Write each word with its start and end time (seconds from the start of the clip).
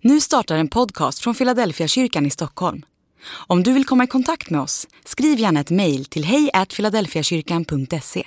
Nu 0.00 0.20
startar 0.20 0.56
en 0.56 0.68
podcast 0.68 1.18
från 1.18 1.34
Philadelphia 1.34 1.88
kyrkan 1.88 2.26
i 2.26 2.30
Stockholm. 2.30 2.84
Om 3.46 3.62
du 3.62 3.72
vill 3.72 3.84
komma 3.84 4.04
i 4.04 4.06
kontakt 4.06 4.50
med 4.50 4.60
oss, 4.60 4.88
skriv 5.04 5.38
gärna 5.38 5.60
ett 5.60 5.70
mejl 5.70 6.04
till 6.04 6.24
hejfiladelfiakyrkan.se. 6.24 8.24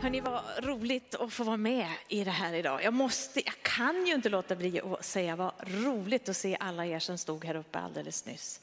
Hörni, 0.00 0.20
vad 0.20 0.42
roligt 0.62 1.14
att 1.14 1.32
få 1.32 1.44
vara 1.44 1.56
med 1.56 1.88
i 2.08 2.24
det 2.24 2.30
här 2.30 2.54
idag. 2.54 2.84
Jag, 2.84 2.94
måste, 2.94 3.42
jag 3.44 3.54
kan 3.62 4.06
ju 4.06 4.14
inte 4.14 4.28
låta 4.28 4.56
bli 4.56 4.80
att 4.80 5.04
säga 5.04 5.36
vad 5.36 5.52
roligt 5.66 6.28
att 6.28 6.36
se 6.36 6.56
alla 6.60 6.86
er 6.86 6.98
som 6.98 7.18
stod 7.18 7.44
här 7.44 7.54
uppe 7.54 7.78
alldeles 7.78 8.26
nyss. 8.26 8.60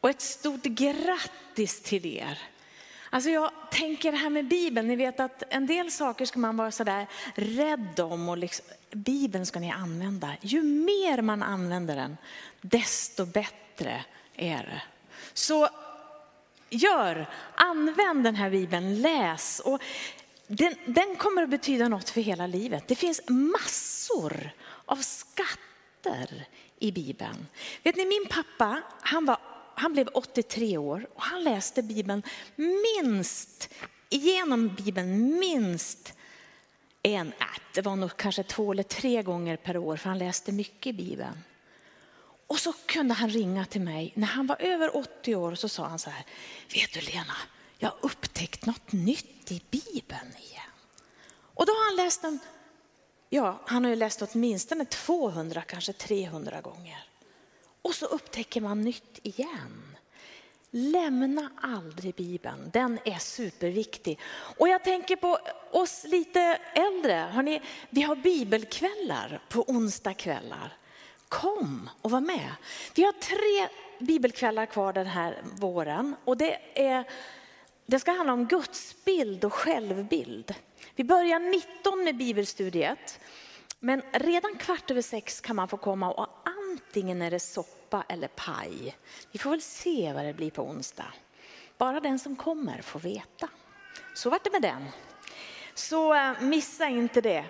Och 0.00 0.10
ett 0.10 0.20
stort 0.20 0.62
grattis 0.62 1.82
till 1.82 2.06
er. 2.06 2.38
Alltså 3.10 3.30
jag 3.30 3.50
tänker 3.70 4.12
det 4.12 4.18
här 4.18 4.30
med 4.30 4.48
Bibeln, 4.48 4.88
ni 4.88 4.96
vet 4.96 5.20
att 5.20 5.42
en 5.48 5.66
del 5.66 5.90
saker 5.90 6.26
ska 6.26 6.38
man 6.38 6.56
vara 6.56 6.70
sådär 6.70 7.06
rädd 7.34 8.00
om 8.00 8.28
och 8.28 8.38
liksom, 8.38 8.66
Bibeln 8.90 9.46
ska 9.46 9.60
ni 9.60 9.70
använda. 9.70 10.36
Ju 10.40 10.62
mer 10.62 11.22
man 11.22 11.42
använder 11.42 11.96
den, 11.96 12.16
desto 12.60 13.26
bättre 13.26 14.04
är 14.36 14.62
det. 14.62 14.82
Så 15.34 15.68
gör, 16.70 17.26
använd 17.54 18.24
den 18.24 18.34
här 18.34 18.50
Bibeln, 18.50 19.02
läs. 19.02 19.60
Och 19.60 19.82
den, 20.46 20.74
den 20.86 21.16
kommer 21.16 21.42
att 21.42 21.50
betyda 21.50 21.88
något 21.88 22.10
för 22.10 22.20
hela 22.20 22.46
livet. 22.46 22.88
Det 22.88 22.94
finns 22.94 23.20
massor 23.28 24.50
av 24.84 24.96
skatter 24.96 26.46
i 26.78 26.92
Bibeln. 26.92 27.46
Vet 27.82 27.96
ni, 27.96 28.06
min 28.06 28.26
pappa, 28.30 28.82
han 29.00 29.24
var 29.24 29.38
han 29.78 29.92
blev 29.92 30.08
83 30.14 30.78
år 30.78 31.06
och 31.14 31.22
han 31.22 31.44
läste 31.44 31.82
Bibeln 31.82 32.22
minst, 32.56 33.68
igenom 34.08 34.74
Bibeln 34.74 35.38
minst 35.38 36.12
en, 37.02 37.32
att 37.38 37.74
det 37.74 37.82
var 37.82 37.96
nog 37.96 38.16
kanske 38.16 38.42
två 38.42 38.72
eller 38.72 38.82
tre 38.82 39.22
gånger 39.22 39.56
per 39.56 39.76
år 39.76 39.96
för 39.96 40.08
han 40.08 40.18
läste 40.18 40.52
mycket 40.52 40.86
i 40.86 40.92
Bibeln. 40.92 41.38
Och 42.46 42.58
så 42.58 42.72
kunde 42.72 43.14
han 43.14 43.30
ringa 43.30 43.64
till 43.64 43.80
mig 43.80 44.12
när 44.14 44.26
han 44.26 44.46
var 44.46 44.56
över 44.62 44.96
80 44.96 45.34
år 45.34 45.52
och 45.52 45.58
så 45.58 45.68
sa 45.68 45.86
han 45.86 45.98
så 45.98 46.10
här, 46.10 46.24
vet 46.74 46.92
du 46.92 47.00
Lena, 47.00 47.36
jag 47.78 47.88
har 47.88 47.98
upptäckt 48.00 48.66
något 48.66 48.92
nytt 48.92 49.52
i 49.52 49.62
Bibeln 49.70 50.32
igen. 50.38 50.70
Och 51.54 51.66
då 51.66 51.72
har 51.72 51.86
han 51.86 52.04
läst 52.04 52.22
den, 52.22 52.38
ja 53.28 53.60
han 53.66 53.84
har 53.84 53.90
ju 53.90 53.96
läst 53.96 54.22
åtminstone 54.22 54.84
200, 54.84 55.62
kanske 55.62 55.92
300 55.92 56.60
gånger. 56.60 57.07
Och 57.82 57.94
så 57.94 58.06
upptäcker 58.06 58.60
man 58.60 58.80
nytt 58.80 59.18
igen. 59.22 59.88
Lämna 60.70 61.50
aldrig 61.60 62.14
Bibeln, 62.14 62.70
den 62.72 62.98
är 63.04 63.18
superviktig. 63.18 64.20
Och 64.56 64.68
jag 64.68 64.84
tänker 64.84 65.16
på 65.16 65.38
oss 65.70 66.04
lite 66.04 66.40
äldre, 66.74 67.12
Hörrni, 67.32 67.62
vi 67.90 68.02
har 68.02 68.16
bibelkvällar 68.16 69.42
på 69.48 69.64
onsdagskvällar. 69.68 70.76
Kom 71.28 71.90
och 72.02 72.10
var 72.10 72.20
med. 72.20 72.50
Vi 72.94 73.04
har 73.04 73.12
tre 73.12 73.68
bibelkvällar 73.98 74.66
kvar 74.66 74.92
den 74.92 75.06
här 75.06 75.42
våren 75.56 76.16
och 76.24 76.36
det, 76.36 76.58
är, 76.74 77.04
det 77.86 78.00
ska 78.00 78.12
handla 78.12 78.32
om 78.32 78.46
gudsbild 78.46 79.44
och 79.44 79.54
självbild. 79.54 80.54
Vi 80.94 81.04
börjar 81.04 81.38
19 81.38 82.04
med 82.04 82.16
bibelstudiet, 82.16 83.20
men 83.80 84.02
redan 84.12 84.54
kvart 84.58 84.90
över 84.90 85.02
sex 85.02 85.40
kan 85.40 85.56
man 85.56 85.68
få 85.68 85.76
komma 85.76 86.12
och 86.12 86.48
antingen 86.78 87.22
är 87.22 87.30
det 87.30 87.40
soppa 87.40 88.04
eller 88.08 88.28
paj. 88.28 88.96
Vi 89.32 89.38
får 89.38 89.50
väl 89.50 89.62
se 89.62 90.12
vad 90.12 90.24
det 90.24 90.34
blir 90.34 90.50
på 90.50 90.62
onsdag. 90.62 91.12
Bara 91.78 92.00
den 92.00 92.18
som 92.18 92.36
kommer 92.36 92.82
får 92.82 93.00
veta. 93.00 93.48
Så 94.14 94.30
vart 94.30 94.44
det 94.44 94.50
med 94.50 94.62
den. 94.62 94.84
Så 95.74 96.14
eh, 96.14 96.40
missa 96.40 96.88
inte 96.88 97.20
det. 97.20 97.44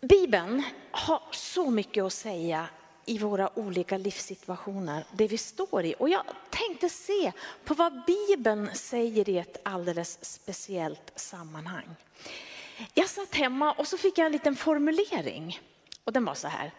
Bibeln 0.00 0.62
har 0.90 1.22
så 1.30 1.70
mycket 1.70 2.04
att 2.04 2.12
säga 2.12 2.68
i 3.06 3.18
våra 3.18 3.58
olika 3.58 3.98
livssituationer, 3.98 5.04
det 5.12 5.28
vi 5.28 5.38
står 5.38 5.84
i. 5.84 5.94
Och 5.98 6.08
jag 6.08 6.24
tänkte 6.50 6.88
se 6.88 7.32
på 7.64 7.74
vad 7.74 8.04
Bibeln 8.06 8.70
säger 8.74 9.28
i 9.28 9.38
ett 9.38 9.60
alldeles 9.62 10.24
speciellt 10.24 11.12
sammanhang. 11.14 11.96
Jag 12.94 13.08
satt 13.08 13.34
hemma 13.34 13.72
och 13.72 13.86
så 13.86 13.98
fick 13.98 14.18
jag 14.18 14.26
en 14.26 14.32
liten 14.32 14.56
formulering. 14.56 15.60
Och 16.04 16.12
den 16.12 16.24
var 16.24 16.34
så 16.34 16.48
här. 16.48 16.72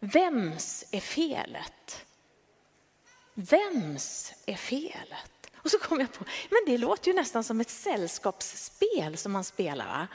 Vems 0.00 0.84
är 0.90 1.00
felet? 1.00 2.04
Vems 3.34 4.32
är 4.46 4.54
felet? 4.54 5.40
Och 5.62 5.70
så 5.70 5.78
kom 5.78 6.00
jag 6.00 6.12
på, 6.12 6.24
men 6.50 6.60
det 6.66 6.78
låter 6.78 7.08
ju 7.08 7.14
nästan 7.14 7.44
som 7.44 7.60
ett 7.60 7.70
sällskapsspel 7.70 9.16
som 9.16 9.32
man 9.32 9.44
spelar. 9.44 9.86
Va? 9.86 10.08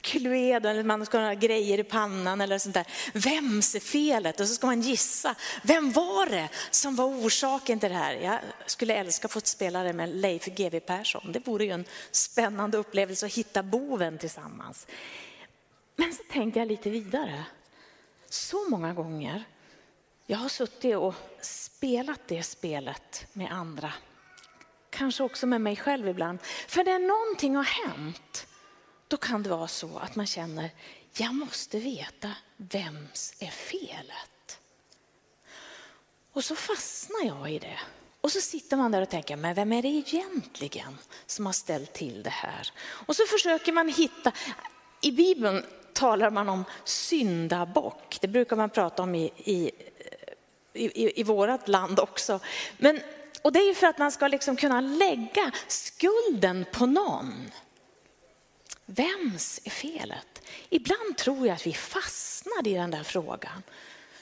Cluedo, 0.00 0.68
eller 0.68 0.84
man 0.84 1.06
ska 1.06 1.18
ha 1.18 1.22
några 1.22 1.34
grejer 1.34 1.78
i 1.78 1.84
pannan 1.84 2.40
eller 2.40 2.58
sånt 2.58 2.74
där. 2.74 2.86
Vems 3.12 3.74
är 3.74 3.80
felet? 3.80 4.40
Och 4.40 4.48
så 4.48 4.54
ska 4.54 4.66
man 4.66 4.80
gissa, 4.80 5.34
vem 5.62 5.92
var 5.92 6.26
det 6.26 6.48
som 6.70 6.96
var 6.96 7.04
orsaken 7.06 7.80
till 7.80 7.88
det 7.88 7.96
här? 7.96 8.12
Jag 8.14 8.38
skulle 8.66 8.94
älska 8.94 9.26
att 9.26 9.32
få 9.32 9.40
spela 9.40 9.82
det 9.82 9.92
med 9.92 10.08
Leif 10.08 10.44
GW 10.44 10.80
Persson. 10.80 11.32
Det 11.32 11.46
vore 11.46 11.64
ju 11.64 11.70
en 11.70 11.84
spännande 12.10 12.78
upplevelse 12.78 13.26
att 13.26 13.34
hitta 13.34 13.62
boven 13.62 14.18
tillsammans. 14.18 14.86
Men 15.96 16.12
så 16.12 16.22
tänkte 16.30 16.58
jag 16.60 16.68
lite 16.68 16.90
vidare 16.90 17.44
så 18.30 18.68
många 18.68 18.94
gånger. 18.94 19.44
Jag 20.26 20.38
har 20.38 20.48
suttit 20.48 20.96
och 20.96 21.14
spelat 21.40 22.20
det 22.26 22.42
spelet 22.42 23.26
med 23.32 23.52
andra. 23.52 23.92
Kanske 24.90 25.22
också 25.22 25.46
med 25.46 25.60
mig 25.60 25.76
själv 25.76 26.08
ibland. 26.08 26.38
För 26.42 26.84
när 26.84 26.98
någonting 26.98 27.56
har 27.56 27.64
hänt, 27.64 28.46
då 29.08 29.16
kan 29.16 29.42
det 29.42 29.50
vara 29.50 29.68
så 29.68 29.98
att 29.98 30.16
man 30.16 30.26
känner, 30.26 30.70
jag 31.16 31.34
måste 31.34 31.78
veta 31.78 32.32
vems 32.56 33.34
är 33.38 33.50
felet. 33.50 34.60
Och 36.32 36.44
så 36.44 36.56
fastnar 36.56 37.26
jag 37.26 37.52
i 37.52 37.58
det. 37.58 37.78
Och 38.20 38.32
så 38.32 38.40
sitter 38.40 38.76
man 38.76 38.92
där 38.92 39.02
och 39.02 39.08
tänker, 39.08 39.36
men 39.36 39.54
vem 39.54 39.72
är 39.72 39.82
det 39.82 39.88
egentligen 39.88 40.98
som 41.26 41.46
har 41.46 41.52
ställt 41.52 41.92
till 41.92 42.22
det 42.22 42.30
här? 42.30 42.72
Och 42.82 43.16
så 43.16 43.22
försöker 43.26 43.72
man 43.72 43.88
hitta, 43.88 44.32
i 45.00 45.12
Bibeln 45.12 45.66
talar 45.92 46.30
man 46.30 46.48
om 46.48 46.64
syndabock. 46.84 48.18
Det 48.20 48.28
brukar 48.28 48.56
man 48.56 48.70
prata 48.70 49.02
om 49.02 49.14
i, 49.14 49.32
i, 49.36 49.70
i, 50.72 51.20
i 51.20 51.22
vårt 51.22 51.68
land 51.68 52.00
också. 52.00 52.40
Men, 52.78 53.00
och 53.42 53.52
det 53.52 53.58
är 53.58 53.74
för 53.74 53.86
att 53.86 53.98
man 53.98 54.12
ska 54.12 54.28
liksom 54.28 54.56
kunna 54.56 54.80
lägga 54.80 55.52
skulden 55.66 56.64
på 56.72 56.86
någon. 56.86 57.50
Vems 58.86 59.60
är 59.64 59.70
felet? 59.70 60.42
Ibland 60.68 61.16
tror 61.16 61.46
jag 61.46 61.54
att 61.54 61.66
vi 61.66 61.74
fastnar 61.74 62.68
i 62.68 62.74
den 62.74 62.90
där 62.90 63.02
frågan 63.02 63.62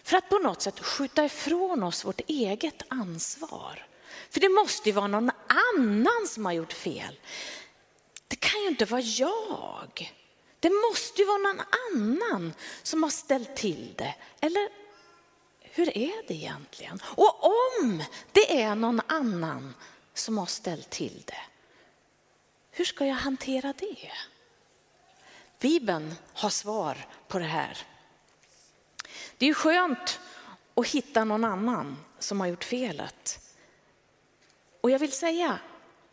för 0.02 0.16
att 0.16 0.28
på 0.28 0.38
något 0.38 0.62
sätt 0.62 0.80
skjuta 0.80 1.24
ifrån 1.24 1.82
oss 1.82 2.04
vårt 2.04 2.20
eget 2.26 2.82
ansvar. 2.88 3.86
För 4.30 4.40
det 4.40 4.48
måste 4.48 4.88
ju 4.88 4.92
vara 4.92 5.06
någon 5.06 5.30
annan 5.76 6.26
som 6.26 6.44
har 6.44 6.52
gjort 6.52 6.72
fel. 6.72 7.20
Det 8.28 8.36
kan 8.36 8.60
ju 8.60 8.68
inte 8.68 8.84
vara 8.84 9.00
jag. 9.00 10.12
Det 10.60 10.70
måste 10.70 11.20
ju 11.22 11.26
vara 11.26 11.38
någon 11.38 11.60
annan 11.94 12.54
som 12.82 13.02
har 13.02 13.10
ställt 13.10 13.56
till 13.56 13.94
det. 13.96 14.14
Eller 14.40 14.68
hur 15.60 15.98
är 15.98 16.28
det 16.28 16.34
egentligen? 16.34 17.00
Och 17.04 17.44
om 17.44 18.02
det 18.32 18.62
är 18.62 18.74
någon 18.74 19.00
annan 19.06 19.74
som 20.14 20.38
har 20.38 20.46
ställt 20.46 20.90
till 20.90 21.22
det, 21.26 21.40
hur 22.70 22.84
ska 22.84 23.06
jag 23.06 23.14
hantera 23.14 23.72
det? 23.72 24.10
Bibeln 25.60 26.14
har 26.32 26.50
svar 26.50 27.06
på 27.28 27.38
det 27.38 27.44
här. 27.44 27.78
Det 29.36 29.44
är 29.44 29.48
ju 29.48 29.54
skönt 29.54 30.20
att 30.74 30.86
hitta 30.86 31.24
någon 31.24 31.44
annan 31.44 31.96
som 32.18 32.40
har 32.40 32.46
gjort 32.46 32.64
felet. 32.64 33.40
Och 34.80 34.90
jag 34.90 34.98
vill 34.98 35.12
säga 35.12 35.58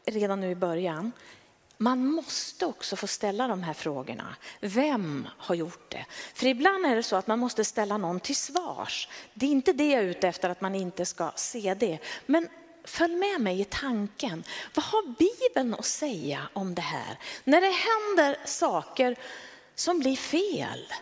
redan 0.05 0.41
nu 0.41 0.51
i 0.51 0.55
början, 0.55 1.11
man 1.77 2.05
måste 2.05 2.65
också 2.65 2.95
få 2.95 3.07
ställa 3.07 3.47
de 3.47 3.63
här 3.63 3.73
frågorna. 3.73 4.35
Vem 4.59 5.27
har 5.37 5.55
gjort 5.55 5.91
det? 5.91 6.05
För 6.33 6.47
ibland 6.47 6.85
är 6.85 6.95
det 6.95 7.03
så 7.03 7.15
att 7.15 7.27
man 7.27 7.39
måste 7.39 7.65
ställa 7.65 7.97
någon 7.97 8.19
till 8.19 8.35
svars. 8.35 9.07
Det 9.33 9.45
är 9.45 9.49
inte 9.49 9.73
det 9.73 9.89
jag 9.89 10.03
är 10.03 10.07
ute 10.07 10.27
efter, 10.27 10.49
att 10.49 10.61
man 10.61 10.75
inte 10.75 11.05
ska 11.05 11.31
se 11.35 11.73
det. 11.73 11.99
Men 12.25 12.47
följ 12.83 13.15
med 13.15 13.41
mig 13.41 13.61
i 13.61 13.65
tanken. 13.65 14.43
Vad 14.73 14.85
har 14.85 15.15
Bibeln 15.17 15.73
att 15.73 15.85
säga 15.85 16.41
om 16.53 16.75
det 16.75 16.81
här? 16.81 17.19
När 17.43 17.61
det 17.61 17.67
händer 17.67 18.37
saker 18.45 19.15
som 19.75 19.99
blir 19.99 20.15
fel. 20.15 20.93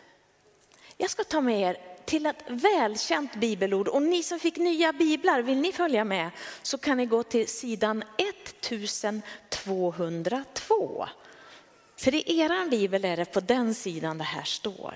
Jag 0.98 1.10
ska 1.10 1.24
ta 1.24 1.42
med 1.42 1.62
er 1.62 1.93
till 2.06 2.26
ett 2.26 2.44
välkänt 2.48 3.36
bibelord. 3.36 3.88
Och 3.88 4.02
ni 4.02 4.24
som 4.24 4.40
fick 4.40 4.58
nya 4.58 4.94
biblar, 4.94 5.42
vill 5.42 5.58
ni 5.58 5.72
följa 5.72 6.04
med 6.04 6.30
så 6.62 6.78
kan 6.78 6.98
ni 6.98 7.06
gå 7.06 7.24
till 7.24 7.48
sidan 7.48 8.04
1202. 8.18 11.08
För 11.98 12.16
i 12.16 12.40
er 12.40 12.70
bibel 12.70 13.06
är 13.06 13.18
det 13.18 13.26
på 13.26 13.40
den 13.40 13.74
sidan 13.74 14.18
det 14.18 14.24
här 14.24 14.44
står. 14.44 14.96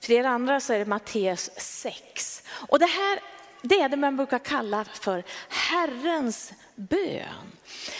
För 0.00 0.12
er 0.12 0.24
andra 0.24 0.60
så 0.60 0.72
är 0.72 0.78
det 0.78 0.84
Matteus 0.84 1.50
6. 1.56 2.42
Och 2.68 2.78
det 2.78 2.86
här 2.86 3.20
det 3.62 3.80
är 3.80 3.88
det 3.88 3.96
man 3.96 4.16
brukar 4.16 4.38
kalla 4.38 4.84
för 4.84 5.24
Herrens 5.48 6.52
bön. 6.74 7.52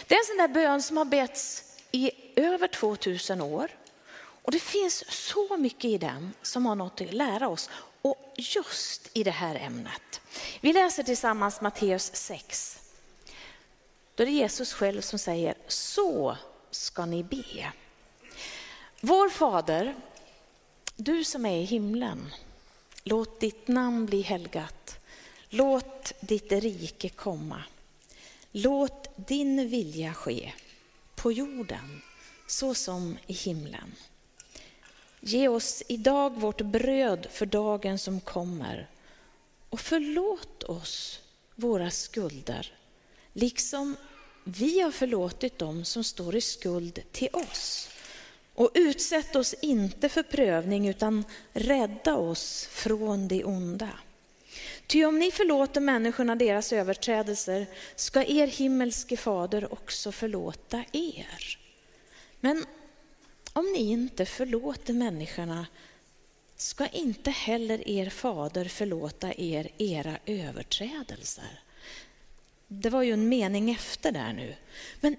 Det 0.06 0.14
är 0.14 0.18
en 0.18 0.24
sån 0.24 0.36
där 0.36 0.48
bön 0.48 0.82
som 0.82 0.96
har 0.96 1.04
betts 1.04 1.64
i 1.90 2.10
över 2.36 2.68
2000 2.68 3.40
år. 3.40 3.70
Och 4.42 4.52
det 4.52 4.58
finns 4.58 5.04
så 5.08 5.56
mycket 5.56 5.84
i 5.84 5.98
den 5.98 6.32
som 6.42 6.66
har 6.66 6.74
något 6.74 7.00
att 7.00 7.12
lära 7.12 7.48
oss 7.48 7.70
och 8.02 8.34
just 8.36 9.10
i 9.12 9.22
det 9.22 9.30
här 9.30 9.54
ämnet. 9.54 10.20
Vi 10.60 10.72
läser 10.72 11.02
tillsammans 11.02 11.60
Matteus 11.60 12.10
6. 12.14 12.78
Då 14.14 14.22
är 14.22 14.26
det 14.26 14.32
Jesus 14.32 14.72
själv 14.72 15.00
som 15.00 15.18
säger, 15.18 15.54
så 15.68 16.36
ska 16.70 17.06
ni 17.06 17.24
be. 17.24 17.72
Vår 19.00 19.28
Fader, 19.28 19.96
du 20.96 21.24
som 21.24 21.46
är 21.46 21.56
i 21.56 21.64
himlen, 21.64 22.34
låt 23.04 23.40
ditt 23.40 23.68
namn 23.68 24.06
bli 24.06 24.22
helgat. 24.22 24.98
Låt 25.48 26.12
ditt 26.20 26.52
rike 26.52 27.08
komma. 27.08 27.62
Låt 28.52 29.28
din 29.28 29.68
vilja 29.68 30.14
ske 30.14 30.52
på 31.14 31.32
jorden 31.32 32.02
så 32.46 32.74
som 32.74 33.18
i 33.26 33.32
himlen. 33.32 33.94
Ge 35.28 35.48
oss 35.48 35.82
idag 35.88 36.40
vårt 36.40 36.60
bröd 36.60 37.26
för 37.30 37.46
dagen 37.46 37.98
som 37.98 38.20
kommer 38.20 38.88
och 39.70 39.80
förlåt 39.80 40.62
oss 40.62 41.20
våra 41.54 41.90
skulder, 41.90 42.72
liksom 43.32 43.96
vi 44.44 44.80
har 44.80 44.90
förlåtit 44.90 45.58
dem 45.58 45.84
som 45.84 46.04
står 46.04 46.36
i 46.36 46.40
skuld 46.40 47.00
till 47.12 47.28
oss. 47.32 47.88
Och 48.54 48.70
utsätt 48.74 49.36
oss 49.36 49.54
inte 49.62 50.08
för 50.08 50.22
prövning, 50.22 50.88
utan 50.88 51.24
rädda 51.52 52.16
oss 52.16 52.68
från 52.70 53.28
det 53.28 53.44
onda. 53.44 53.90
Ty 54.86 55.04
om 55.04 55.18
ni 55.18 55.30
förlåter 55.30 55.80
människorna 55.80 56.36
deras 56.36 56.72
överträdelser 56.72 57.66
ska 57.96 58.24
er 58.24 58.46
himmelske 58.46 59.16
fader 59.16 59.72
också 59.72 60.12
förlåta 60.12 60.84
er. 60.92 61.58
Men 62.40 62.64
om 63.52 63.72
ni 63.72 63.78
inte 63.78 64.26
förlåter 64.26 64.92
människorna 64.92 65.66
ska 66.56 66.86
inte 66.86 67.30
heller 67.30 67.88
er 67.88 68.10
fader 68.10 68.64
förlåta 68.64 69.34
er 69.34 69.68
era 69.78 70.18
överträdelser. 70.26 71.60
Det 72.68 72.90
var 72.90 73.02
ju 73.02 73.12
en 73.12 73.28
mening 73.28 73.70
efter 73.70 74.12
där 74.12 74.32
nu. 74.32 74.54
Men 75.00 75.16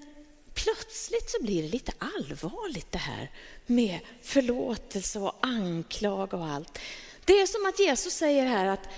plötsligt 0.54 1.30
så 1.30 1.44
blir 1.44 1.64
det 1.64 1.70
lite 1.70 1.92
allvarligt 1.98 2.92
det 2.92 2.98
här 2.98 3.32
med 3.66 4.00
förlåtelse 4.22 5.20
och 5.20 5.36
anklag 5.42 6.34
och 6.34 6.46
allt. 6.46 6.80
Det 7.26 7.34
är 7.34 7.48
som 7.48 7.66
att 7.66 7.80
Jesus 7.80 8.14
säger 8.14 8.46
här 8.46 8.66
att 8.66 8.90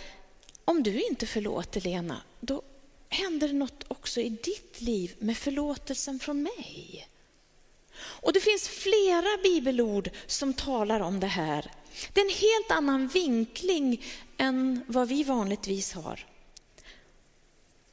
om 0.65 0.83
du 0.83 1.03
inte 1.03 1.27
förlåter 1.27 1.81
Lena, 1.81 2.21
då 2.39 2.61
händer 3.09 3.47
det 3.47 3.53
något 3.53 3.83
också 3.87 4.21
i 4.21 4.29
ditt 4.29 4.81
liv 4.81 5.15
med 5.19 5.37
förlåtelsen 5.37 6.19
från 6.19 6.43
mig. 6.43 7.07
Och 8.03 8.33
det 8.33 8.39
finns 8.39 8.67
flera 8.67 9.37
bibelord 9.43 10.09
som 10.27 10.53
talar 10.53 10.99
om 10.99 11.19
det 11.19 11.27
här. 11.27 11.71
Det 12.13 12.21
är 12.21 12.25
en 12.25 12.31
helt 12.31 12.71
annan 12.71 13.07
vinkling 13.07 14.03
än 14.37 14.83
vad 14.87 15.07
vi 15.07 15.23
vanligtvis 15.23 15.93
har. 15.93 16.25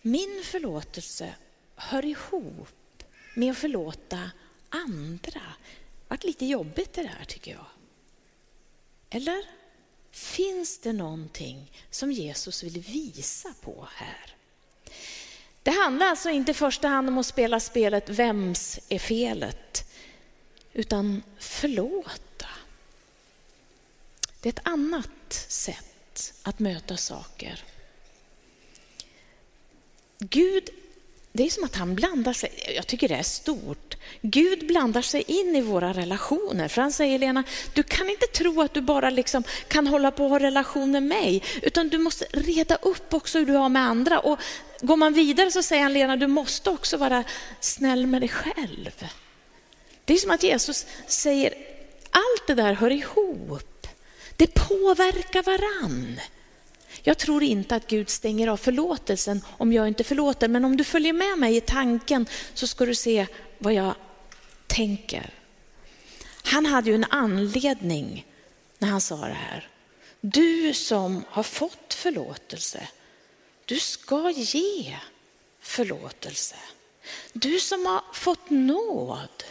Min 0.03 0.43
förlåtelse 0.45 1.35
hör 1.77 2.05
ihop 2.05 3.03
med 3.35 3.51
att 3.51 3.59
förlåta 3.59 4.31
andra. 4.69 5.31
Det 5.31 6.09
har 6.09 6.17
varit 6.17 6.25
lite 6.25 6.47
jobbigt 6.47 6.93
det 6.93 7.03
där 7.03 7.25
tycker 7.29 7.51
jag. 7.51 7.67
Eller? 9.11 9.45
Finns 10.11 10.79
det 10.79 10.93
någonting 10.93 11.73
som 11.91 12.13
Jesus 12.13 12.63
vill 12.63 12.81
visa 12.81 13.55
på 13.61 13.89
här? 13.95 14.35
Det 15.63 15.71
handlar 15.71 16.07
alltså 16.07 16.31
inte 16.31 16.51
i 16.51 16.55
första 16.55 16.89
hand 16.89 17.09
om 17.09 17.19
att 17.19 17.27
spela 17.27 17.61
spelet 17.61 18.09
Vems 18.09 18.79
är 18.89 18.99
felet? 18.99 19.88
Utan 20.79 21.23
förlåta. 21.39 22.47
Det 24.41 24.49
är 24.49 24.53
ett 24.53 24.69
annat 24.69 25.47
sätt 25.49 26.33
att 26.43 26.59
möta 26.59 26.97
saker. 26.97 27.65
Gud, 30.19 30.69
det 31.33 31.47
är 31.47 31.51
som 31.51 31.65
att 31.65 31.77
han 31.77 31.95
blandar 31.95 32.33
sig, 32.33 32.73
jag 32.77 32.87
tycker 32.87 33.09
det 33.09 33.15
är 33.15 33.23
stort. 33.23 33.97
Gud 34.23 34.67
blandar 34.67 35.03
sig 35.03 35.23
in 35.23 35.57
i 35.57 35.61
våra 35.61 35.93
relationer. 35.93 36.69
För 36.69 36.83
han 36.83 36.93
säger 36.93 37.19
Lena, 37.19 37.45
du 37.75 37.83
kan 37.83 38.11
inte 38.11 38.27
tro 38.27 38.63
att 38.63 38.75
du 38.75 38.81
bara 38.81 39.11
liksom 39.11 39.43
kan 39.69 39.87
hålla 39.87 40.11
på 40.11 40.25
och 40.25 40.31
ha 40.31 40.39
relation 40.39 40.91
med 40.91 41.03
mig, 41.03 41.43
utan 41.63 41.89
du 41.89 41.99
måste 41.99 42.25
reda 42.25 42.77
upp 42.77 43.15
också 43.15 43.39
hur 43.39 43.47
du 43.47 43.53
har 43.53 43.69
med 43.69 43.83
andra. 43.83 44.21
Och 44.21 44.39
går 44.81 44.97
man 44.97 45.13
vidare 45.13 45.51
så 45.51 45.63
säger 45.63 45.83
han 45.83 45.93
Lena, 45.93 46.17
du 46.17 46.27
måste 46.27 46.71
också 46.71 46.97
vara 46.97 47.25
snäll 47.61 48.07
med 48.07 48.23
dig 48.23 48.29
själv. 48.29 49.05
Det 50.09 50.15
är 50.15 50.19
som 50.19 50.31
att 50.31 50.43
Jesus 50.43 50.87
säger, 51.07 51.55
allt 52.11 52.47
det 52.47 52.55
där 52.55 52.73
hör 52.73 52.91
ihop. 52.91 53.87
Det 54.37 54.47
påverkar 54.55 55.43
varann. 55.43 56.21
Jag 57.03 57.19
tror 57.19 57.43
inte 57.43 57.77
att 57.77 57.87
Gud 57.87 58.11
stänger 58.11 58.49
av 58.49 58.57
förlåtelsen 58.57 59.45
om 59.59 59.73
jag 59.73 59.89
inte 59.89 60.05
förlåter, 60.05 60.49
men 60.49 60.65
om 60.65 60.77
du 60.77 60.85
följer 60.85 61.13
med 61.13 61.39
mig 61.39 61.57
i 61.57 61.61
tanken 61.61 62.27
så 62.55 62.67
ska 62.67 62.87
du 62.87 62.95
se 62.95 63.27
vad 63.59 63.75
jag 63.75 63.95
tänker. 64.67 65.35
Han 66.43 66.67
hade 66.67 66.91
ju 66.91 66.95
en 66.95 67.07
anledning 67.11 68.27
när 68.79 68.89
han 68.89 69.01
sa 69.01 69.17
det 69.17 69.39
här. 69.51 69.69
Du 70.21 70.75
som 70.75 71.25
har 71.29 71.43
fått 71.43 71.95
förlåtelse, 71.95 72.89
du 73.65 73.81
ska 73.81 74.31
ge 74.31 74.97
förlåtelse. 75.61 76.57
Du 77.33 77.61
som 77.61 77.87
har 77.87 78.03
fått 78.15 78.51
nåd, 78.51 79.45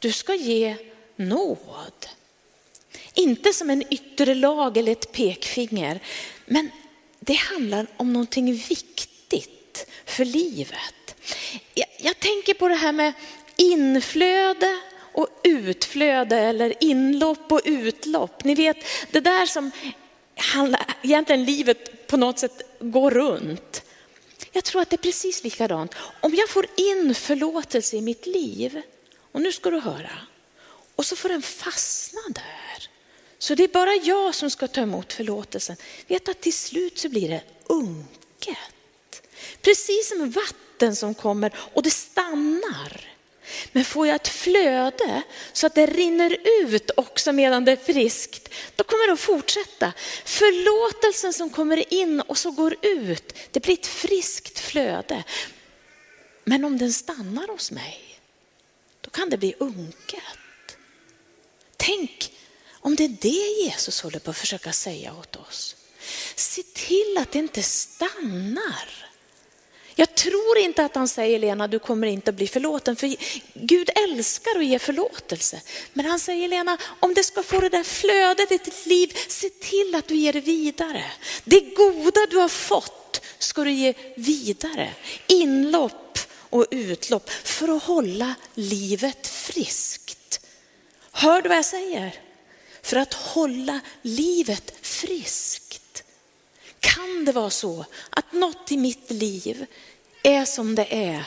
du 0.00 0.12
ska 0.12 0.34
ge 0.34 0.76
nåd. 1.16 2.06
Inte 3.14 3.52
som 3.52 3.70
en 3.70 3.92
yttre 3.94 4.34
lag 4.34 4.76
eller 4.76 4.92
ett 4.92 5.12
pekfinger, 5.12 6.00
men 6.46 6.70
det 7.20 7.34
handlar 7.34 7.86
om 7.96 8.12
någonting 8.12 8.54
viktigt 8.54 9.86
för 10.04 10.24
livet. 10.24 11.14
Jag, 11.74 11.88
jag 11.98 12.18
tänker 12.18 12.54
på 12.54 12.68
det 12.68 12.74
här 12.74 12.92
med 12.92 13.12
inflöde 13.56 14.80
och 15.12 15.28
utflöde 15.42 16.36
eller 16.36 16.84
inlopp 16.84 17.52
och 17.52 17.60
utlopp. 17.64 18.44
Ni 18.44 18.54
vet 18.54 18.76
det 19.10 19.20
där 19.20 19.46
som 19.46 19.70
handlar, 20.36 20.96
egentligen 21.02 21.44
livet 21.44 22.06
på 22.06 22.16
något 22.16 22.38
sätt 22.38 22.62
går 22.80 23.10
runt. 23.10 23.82
Jag 24.52 24.64
tror 24.64 24.82
att 24.82 24.90
det 24.90 24.96
är 24.96 24.98
precis 24.98 25.44
likadant. 25.44 25.94
Om 26.20 26.34
jag 26.34 26.48
får 26.48 26.66
in 26.76 27.14
förlåtelse 27.14 27.96
i 27.96 28.00
mitt 28.00 28.26
liv, 28.26 28.82
och 29.32 29.40
nu 29.40 29.52
ska 29.52 29.70
du 29.70 29.80
höra, 29.80 30.18
och 30.96 31.06
så 31.06 31.16
får 31.16 31.28
den 31.28 31.42
fastna 31.42 32.20
där. 32.28 32.88
Så 33.38 33.54
det 33.54 33.64
är 33.64 33.68
bara 33.68 33.94
jag 33.94 34.34
som 34.34 34.50
ska 34.50 34.68
ta 34.68 34.80
emot 34.80 35.12
förlåtelsen. 35.12 35.76
Vet 36.06 36.28
att 36.28 36.40
till 36.40 36.52
slut 36.52 36.98
så 36.98 37.08
blir 37.08 37.28
det 37.28 37.42
unket. 37.66 39.22
Precis 39.62 40.08
som 40.08 40.30
vatten 40.30 40.96
som 40.96 41.14
kommer 41.14 41.52
och 41.74 41.82
det 41.82 41.90
stannar. 41.90 43.10
Men 43.72 43.84
får 43.84 44.06
jag 44.06 44.16
ett 44.16 44.28
flöde 44.28 45.22
så 45.52 45.66
att 45.66 45.74
det 45.74 45.86
rinner 45.86 46.36
ut 46.62 46.90
också 46.96 47.32
medan 47.32 47.64
det 47.64 47.72
är 47.72 47.76
friskt, 47.76 48.48
då 48.76 48.84
kommer 48.84 49.06
det 49.06 49.12
att 49.12 49.20
fortsätta. 49.20 49.92
Förlåtelsen 50.24 51.32
som 51.32 51.50
kommer 51.50 51.94
in 51.94 52.20
och 52.20 52.38
så 52.38 52.50
går 52.50 52.76
ut, 52.82 53.34
det 53.50 53.60
blir 53.60 53.74
ett 53.74 53.86
friskt 53.86 54.58
flöde. 54.58 55.24
Men 56.44 56.64
om 56.64 56.78
den 56.78 56.92
stannar 56.92 57.48
hos 57.48 57.70
mig, 57.70 58.09
då 59.10 59.16
kan 59.18 59.30
det 59.30 59.36
bli 59.36 59.54
unket. 59.58 60.22
Tänk 61.76 62.32
om 62.72 62.96
det 62.96 63.04
är 63.04 63.16
det 63.20 63.64
Jesus 63.64 64.00
håller 64.00 64.18
på 64.18 64.30
att 64.30 64.36
försöka 64.36 64.72
säga 64.72 65.14
åt 65.20 65.36
oss. 65.36 65.76
Se 66.34 66.62
till 66.62 67.16
att 67.18 67.32
det 67.32 67.38
inte 67.38 67.62
stannar. 67.62 69.10
Jag 69.94 70.14
tror 70.14 70.58
inte 70.58 70.84
att 70.84 70.94
han 70.94 71.08
säger 71.08 71.38
Lena, 71.38 71.68
du 71.68 71.78
kommer 71.78 72.06
inte 72.06 72.30
att 72.30 72.34
bli 72.36 72.48
förlåten, 72.48 72.96
för 72.96 73.16
Gud 73.54 73.90
älskar 74.08 74.58
att 74.58 74.64
ge 74.64 74.78
förlåtelse. 74.78 75.60
Men 75.92 76.06
han 76.06 76.20
säger 76.20 76.48
Lena, 76.48 76.78
om 77.00 77.14
det 77.14 77.24
ska 77.24 77.42
få 77.42 77.60
det 77.60 77.68
där 77.68 77.84
flödet 77.84 78.52
i 78.52 78.56
ditt 78.56 78.86
liv, 78.86 79.12
se 79.28 79.48
till 79.48 79.94
att 79.94 80.08
du 80.08 80.14
ger 80.14 80.32
det 80.32 80.40
vidare. 80.40 81.04
Det 81.44 81.60
goda 81.60 82.20
du 82.30 82.36
har 82.36 82.48
fått 82.48 83.22
ska 83.38 83.64
du 83.64 83.70
ge 83.70 83.94
vidare. 84.16 84.90
Inlopp 85.26 86.09
och 86.50 86.66
utlopp 86.70 87.30
för 87.30 87.76
att 87.76 87.82
hålla 87.82 88.34
livet 88.54 89.26
friskt. 89.26 90.40
Hör 91.12 91.42
du 91.42 91.48
vad 91.48 91.58
jag 91.58 91.64
säger? 91.64 92.20
för 92.82 92.96
att 92.96 93.14
hålla 93.14 93.80
livet 94.02 94.72
friskt. 94.82 96.02
Kan 96.80 97.24
det 97.24 97.32
vara 97.32 97.50
så 97.50 97.84
att 98.10 98.32
något 98.32 98.72
i 98.72 98.76
mitt 98.76 99.10
liv 99.10 99.66
är 100.22 100.44
som 100.44 100.74
det 100.74 101.06
är 101.06 101.24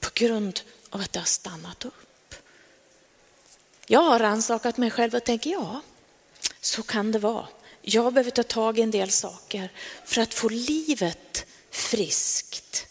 på 0.00 0.10
grund 0.14 0.60
av 0.90 1.00
att 1.00 1.12
det 1.12 1.18
har 1.18 1.26
stannat 1.26 1.84
upp? 1.84 2.34
Jag 3.86 4.00
har 4.00 4.18
rannsakat 4.18 4.76
mig 4.76 4.90
själv 4.90 5.14
och 5.14 5.24
tänker 5.24 5.50
ja, 5.50 5.80
så 6.60 6.82
kan 6.82 7.12
det 7.12 7.18
vara. 7.18 7.48
Jag 7.82 8.12
behöver 8.12 8.30
ta 8.30 8.42
tag 8.42 8.78
i 8.78 8.82
en 8.82 8.90
del 8.90 9.10
saker 9.10 9.72
för 10.04 10.20
att 10.20 10.34
få 10.34 10.48
livet 10.48 11.46
friskt. 11.70 12.86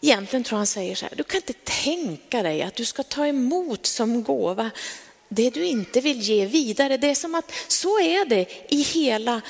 Egentligen 0.00 0.44
tror 0.44 0.56
han 0.56 0.66
säger 0.66 0.94
så 0.94 1.06
här, 1.06 1.14
du 1.16 1.22
kan 1.22 1.36
inte 1.36 1.52
tänka 1.64 2.42
dig 2.42 2.62
att 2.62 2.74
du 2.74 2.84
ska 2.84 3.02
ta 3.02 3.26
emot 3.26 3.86
som 3.86 4.22
gåva 4.22 4.70
det 5.28 5.50
du 5.50 5.64
inte 5.64 6.00
vill 6.00 6.20
ge 6.20 6.46
vidare. 6.46 6.96
Det 6.96 7.10
är 7.10 7.14
som 7.14 7.34
att 7.34 7.52
så 7.68 8.00
är 8.00 8.24
det 8.24 8.46
i 8.68 8.82
hela 8.82 9.40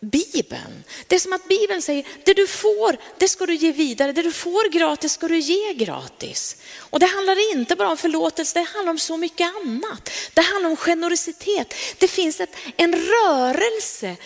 Bibeln. 0.00 0.84
Det 1.06 1.14
är 1.14 1.20
som 1.20 1.32
att 1.32 1.48
Bibeln 1.48 1.82
säger, 1.82 2.06
det 2.24 2.34
du 2.34 2.46
får, 2.46 2.96
det 3.18 3.28
ska 3.28 3.46
du 3.46 3.54
ge 3.54 3.72
vidare. 3.72 4.12
Det 4.12 4.22
du 4.22 4.32
får 4.32 4.70
gratis 4.70 5.12
ska 5.12 5.28
du 5.28 5.38
ge 5.38 5.74
gratis. 5.74 6.56
Och 6.78 7.00
det 7.00 7.06
handlar 7.06 7.52
inte 7.52 7.76
bara 7.76 7.90
om 7.90 7.96
förlåtelse, 7.96 8.58
det 8.58 8.64
handlar 8.64 8.90
om 8.90 8.98
så 8.98 9.16
mycket 9.16 9.52
annat. 9.56 10.10
Det 10.34 10.40
handlar 10.40 10.70
om 10.70 10.76
generositet. 10.76 11.74
Det 11.98 12.08
finns 12.08 12.40
ett, 12.40 12.56
en 12.76 12.94
rörelse 12.94 14.16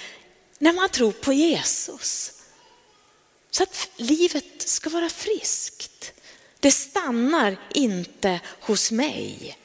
när 0.59 0.73
man 0.73 0.89
tror 0.89 1.13
på 1.13 1.33
Jesus. 1.33 2.33
Så 3.57 3.63
att 3.63 3.89
livet 3.97 4.69
ska 4.69 4.91
vara 4.91 5.09
friskt. 5.09 6.13
Det 6.61 6.71
stannar 6.71 7.57
inte 7.75 8.41
hos 8.61 8.91
mig. 8.91 9.59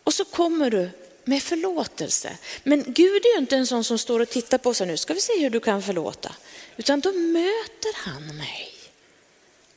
Och 0.05 0.15
så 0.15 0.25
kommer 0.25 0.71
du 0.71 0.91
med 1.25 1.43
förlåtelse. 1.43 2.39
Men 2.63 2.85
Gud 2.87 3.25
är 3.25 3.33
ju 3.33 3.39
inte 3.39 3.57
en 3.57 3.67
sån 3.67 3.85
som 3.85 3.99
står 3.99 4.21
och 4.21 4.29
tittar 4.29 4.59
på 4.59 4.75
sig, 4.75 4.87
nu 4.87 4.97
ska 4.97 5.15
vi 5.15 5.21
se 5.21 5.41
hur 5.41 5.51
du 5.51 5.61
kan 5.61 5.83
förlåta. 5.83 6.35
Utan 6.77 7.01
då 7.01 7.13
möter 7.13 7.95
han 7.95 8.37
mig. 8.37 8.73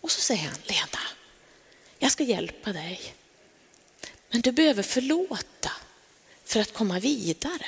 Och 0.01 0.11
så 0.11 0.21
säger 0.21 0.43
han, 0.43 0.57
Lena, 0.63 0.99
jag 1.99 2.11
ska 2.11 2.23
hjälpa 2.23 2.73
dig. 2.73 3.13
Men 4.29 4.41
du 4.41 4.51
behöver 4.51 4.83
förlåta 4.83 5.71
för 6.45 6.59
att 6.59 6.73
komma 6.73 6.99
vidare. 6.99 7.65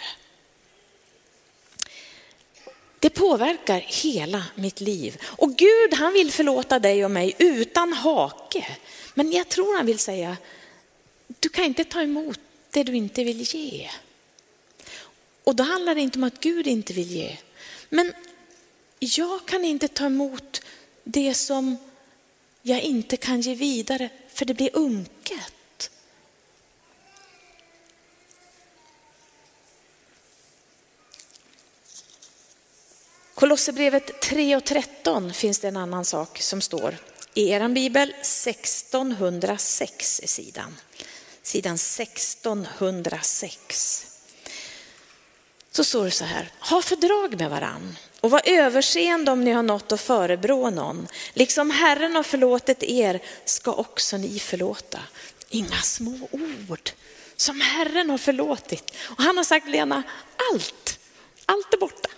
Det 3.04 3.10
påverkar 3.10 3.80
hela 3.80 4.44
mitt 4.56 4.82
liv. 4.82 5.22
Och 5.24 5.56
Gud 5.56 5.94
han 5.94 6.14
vill 6.14 6.32
förlåta 6.32 6.80
dig 6.80 7.06
och 7.06 7.12
mig 7.12 7.36
utan 7.38 7.94
hake. 7.94 8.78
Men 9.14 9.32
jag 9.32 9.50
tror 9.50 9.78
han 9.78 9.86
vill 9.86 10.00
säga, 10.00 10.38
du 11.40 11.50
kan 11.50 11.66
inte 11.66 11.84
ta 11.84 12.02
emot 12.02 12.40
det 12.72 12.84
du 12.84 12.96
inte 12.96 13.24
vill 13.24 13.42
ge. 13.42 13.90
Och 15.44 15.56
då 15.56 15.64
handlar 15.64 15.96
det 15.96 16.02
inte 16.02 16.20
om 16.20 16.24
att 16.24 16.40
Gud 16.40 16.68
inte 16.68 16.94
vill 16.94 17.12
ge. 17.12 17.38
Men 17.90 18.14
jag 19.00 19.46
kan 19.46 19.66
inte 19.66 19.88
ta 19.88 20.06
emot 20.06 20.62
det 21.04 21.34
som 21.34 21.78
jag 22.62 22.82
inte 22.82 23.18
kan 23.18 23.42
ge 23.42 23.56
vidare 23.56 24.10
för 24.34 24.46
det 24.46 24.54
blir 24.54 24.70
unket. 24.74 25.54
Kolosserbrevet 33.44 34.22
3 34.22 34.56
och 34.56 34.64
13 34.64 35.34
finns 35.34 35.60
det 35.60 35.68
en 35.68 35.78
annan 35.78 36.06
sak 36.06 36.42
som 36.42 36.62
står. 36.62 36.98
I 37.34 37.50
er 37.50 37.70
bibel 37.70 38.10
1606 38.10 40.20
är 40.24 40.28
sidan 40.28 40.78
sidan 41.42 41.74
1606. 41.74 44.06
Så 45.72 45.84
står 45.84 46.06
det 46.06 46.12
så 46.12 46.24
här, 46.24 46.52
ha 46.60 46.82
fördrag 46.82 47.40
med 47.40 47.50
varann 47.50 47.98
och 48.22 48.32
var 48.32 48.42
överseende 48.46 49.32
om 49.32 49.44
ni 49.44 49.52
har 49.52 49.64
något 49.64 49.92
att 49.92 50.02
förebrå 50.02 50.70
någon. 50.70 51.08
Liksom 51.34 51.72
Herren 51.72 52.16
har 52.16 52.24
förlåtit 52.24 52.84
er 52.84 53.22
ska 53.46 53.74
också 53.74 54.18
ni 54.18 54.40
förlåta. 54.40 55.00
Inga 55.50 55.82
små 55.82 56.28
ord, 56.32 56.90
som 57.36 57.62
Herren 57.62 58.10
har 58.10 58.18
förlåtit. 58.18 58.94
Och 59.04 59.24
han 59.24 59.38
har 59.38 59.44
sagt 59.44 59.70
Lena, 59.70 60.04
allt, 60.52 61.00
allt 61.46 61.74
är 61.74 61.78
borta 61.78 62.10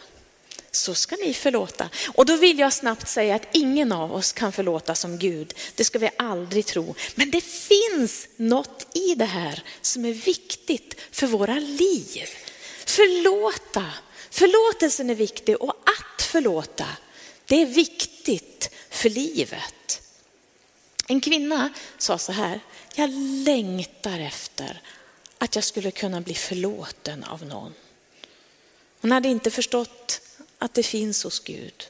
så 0.76 0.96
ska 0.96 1.16
ni 1.16 1.34
förlåta. 1.34 1.90
Och 2.14 2.26
då 2.26 2.38
vill 2.38 2.60
jag 2.60 2.74
snabbt 2.74 3.08
säga 3.08 3.36
att 3.36 3.48
ingen 3.52 3.92
av 3.92 4.14
oss 4.16 4.34
kan 4.34 4.52
förlåta 4.52 4.96
som 4.96 5.18
Gud. 5.18 5.54
Det 5.76 5.84
ska 5.84 6.00
vi 6.00 6.10
aldrig 6.18 6.66
tro. 6.66 6.96
Men 7.16 7.32
det 7.32 7.44
finns 7.44 8.28
något 8.36 8.88
i 8.94 9.16
det 9.16 9.26
här 9.26 9.64
som 9.82 10.06
är 10.06 10.14
viktigt 10.14 11.02
för 11.12 11.28
våra 11.28 11.60
liv. 11.60 12.30
Förlåta. 12.86 13.86
Förlåtelsen 14.30 15.10
är 15.10 15.16
viktig 15.16 15.62
och 15.62 15.70
att 15.70 16.22
förlåta, 16.22 16.88
det 17.46 17.62
är 17.62 17.66
viktigt 17.66 18.70
för 18.90 19.10
livet. 19.10 20.02
En 21.08 21.22
kvinna 21.22 21.74
sa 21.98 22.18
så 22.18 22.32
här, 22.32 22.60
jag 22.96 23.10
längtar 23.46 24.20
efter 24.20 24.82
att 25.38 25.56
jag 25.56 25.64
skulle 25.64 25.92
kunna 25.92 26.22
bli 26.22 26.34
förlåten 26.34 27.24
av 27.24 27.46
någon. 27.46 27.74
Hon 29.02 29.12
hade 29.12 29.30
inte 29.30 29.52
förstått 29.52 30.22
att 30.66 30.74
det 30.74 30.84
finns 30.84 31.24
hos 31.24 31.40
Gud. 31.40 31.88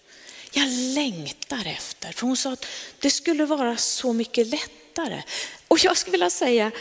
Jag 0.51 0.67
längtar 0.69 1.67
efter, 1.67 2.11
för 2.11 2.27
hon 2.27 2.37
sa 2.37 2.51
att 2.51 2.65
det 2.99 3.09
skulle 3.09 3.45
vara 3.45 3.77
så 3.77 4.13
mycket 4.13 4.47
lättare. 4.47 5.23
Och 5.67 5.83
jag 5.83 5.97
skulle 5.97 6.11
vilja 6.11 6.29
säga, 6.29 6.71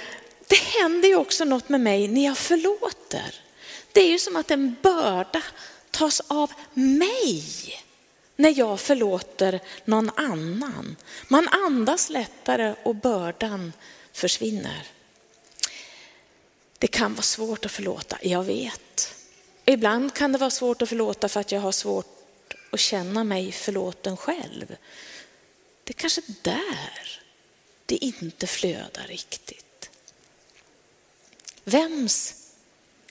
det 0.48 0.56
händer 0.56 1.08
ju 1.08 1.16
också 1.16 1.44
något 1.44 1.68
med 1.68 1.80
mig 1.80 2.08
när 2.08 2.24
jag 2.24 2.38
förlåter. 2.38 3.34
Det 3.92 4.00
är 4.00 4.08
ju 4.08 4.18
som 4.18 4.36
att 4.36 4.50
en 4.50 4.76
börda 4.82 5.42
tas 5.90 6.20
av 6.26 6.52
mig 6.74 7.44
när 8.36 8.58
jag 8.58 8.80
förlåter 8.80 9.60
någon 9.84 10.10
annan. 10.16 10.96
Man 11.28 11.48
andas 11.48 12.10
lättare 12.10 12.74
och 12.82 12.94
bördan 12.94 13.72
försvinner. 14.12 14.82
Det 16.78 16.86
kan 16.86 17.14
vara 17.14 17.22
svårt 17.22 17.66
att 17.66 17.72
förlåta, 17.72 18.18
jag 18.22 18.42
vet. 18.42 19.13
Ibland 19.64 20.14
kan 20.14 20.32
det 20.32 20.38
vara 20.38 20.50
svårt 20.50 20.82
att 20.82 20.88
förlåta 20.88 21.28
för 21.28 21.40
att 21.40 21.52
jag 21.52 21.60
har 21.60 21.72
svårt 21.72 22.54
att 22.70 22.80
känna 22.80 23.24
mig 23.24 23.52
förlåten 23.52 24.16
själv. 24.16 24.76
Det 25.84 25.90
är 25.90 25.94
kanske 25.94 26.22
där 26.42 27.20
det 27.86 28.04
inte 28.04 28.46
flödar 28.46 29.06
riktigt. 29.08 29.90
Vems 31.64 32.34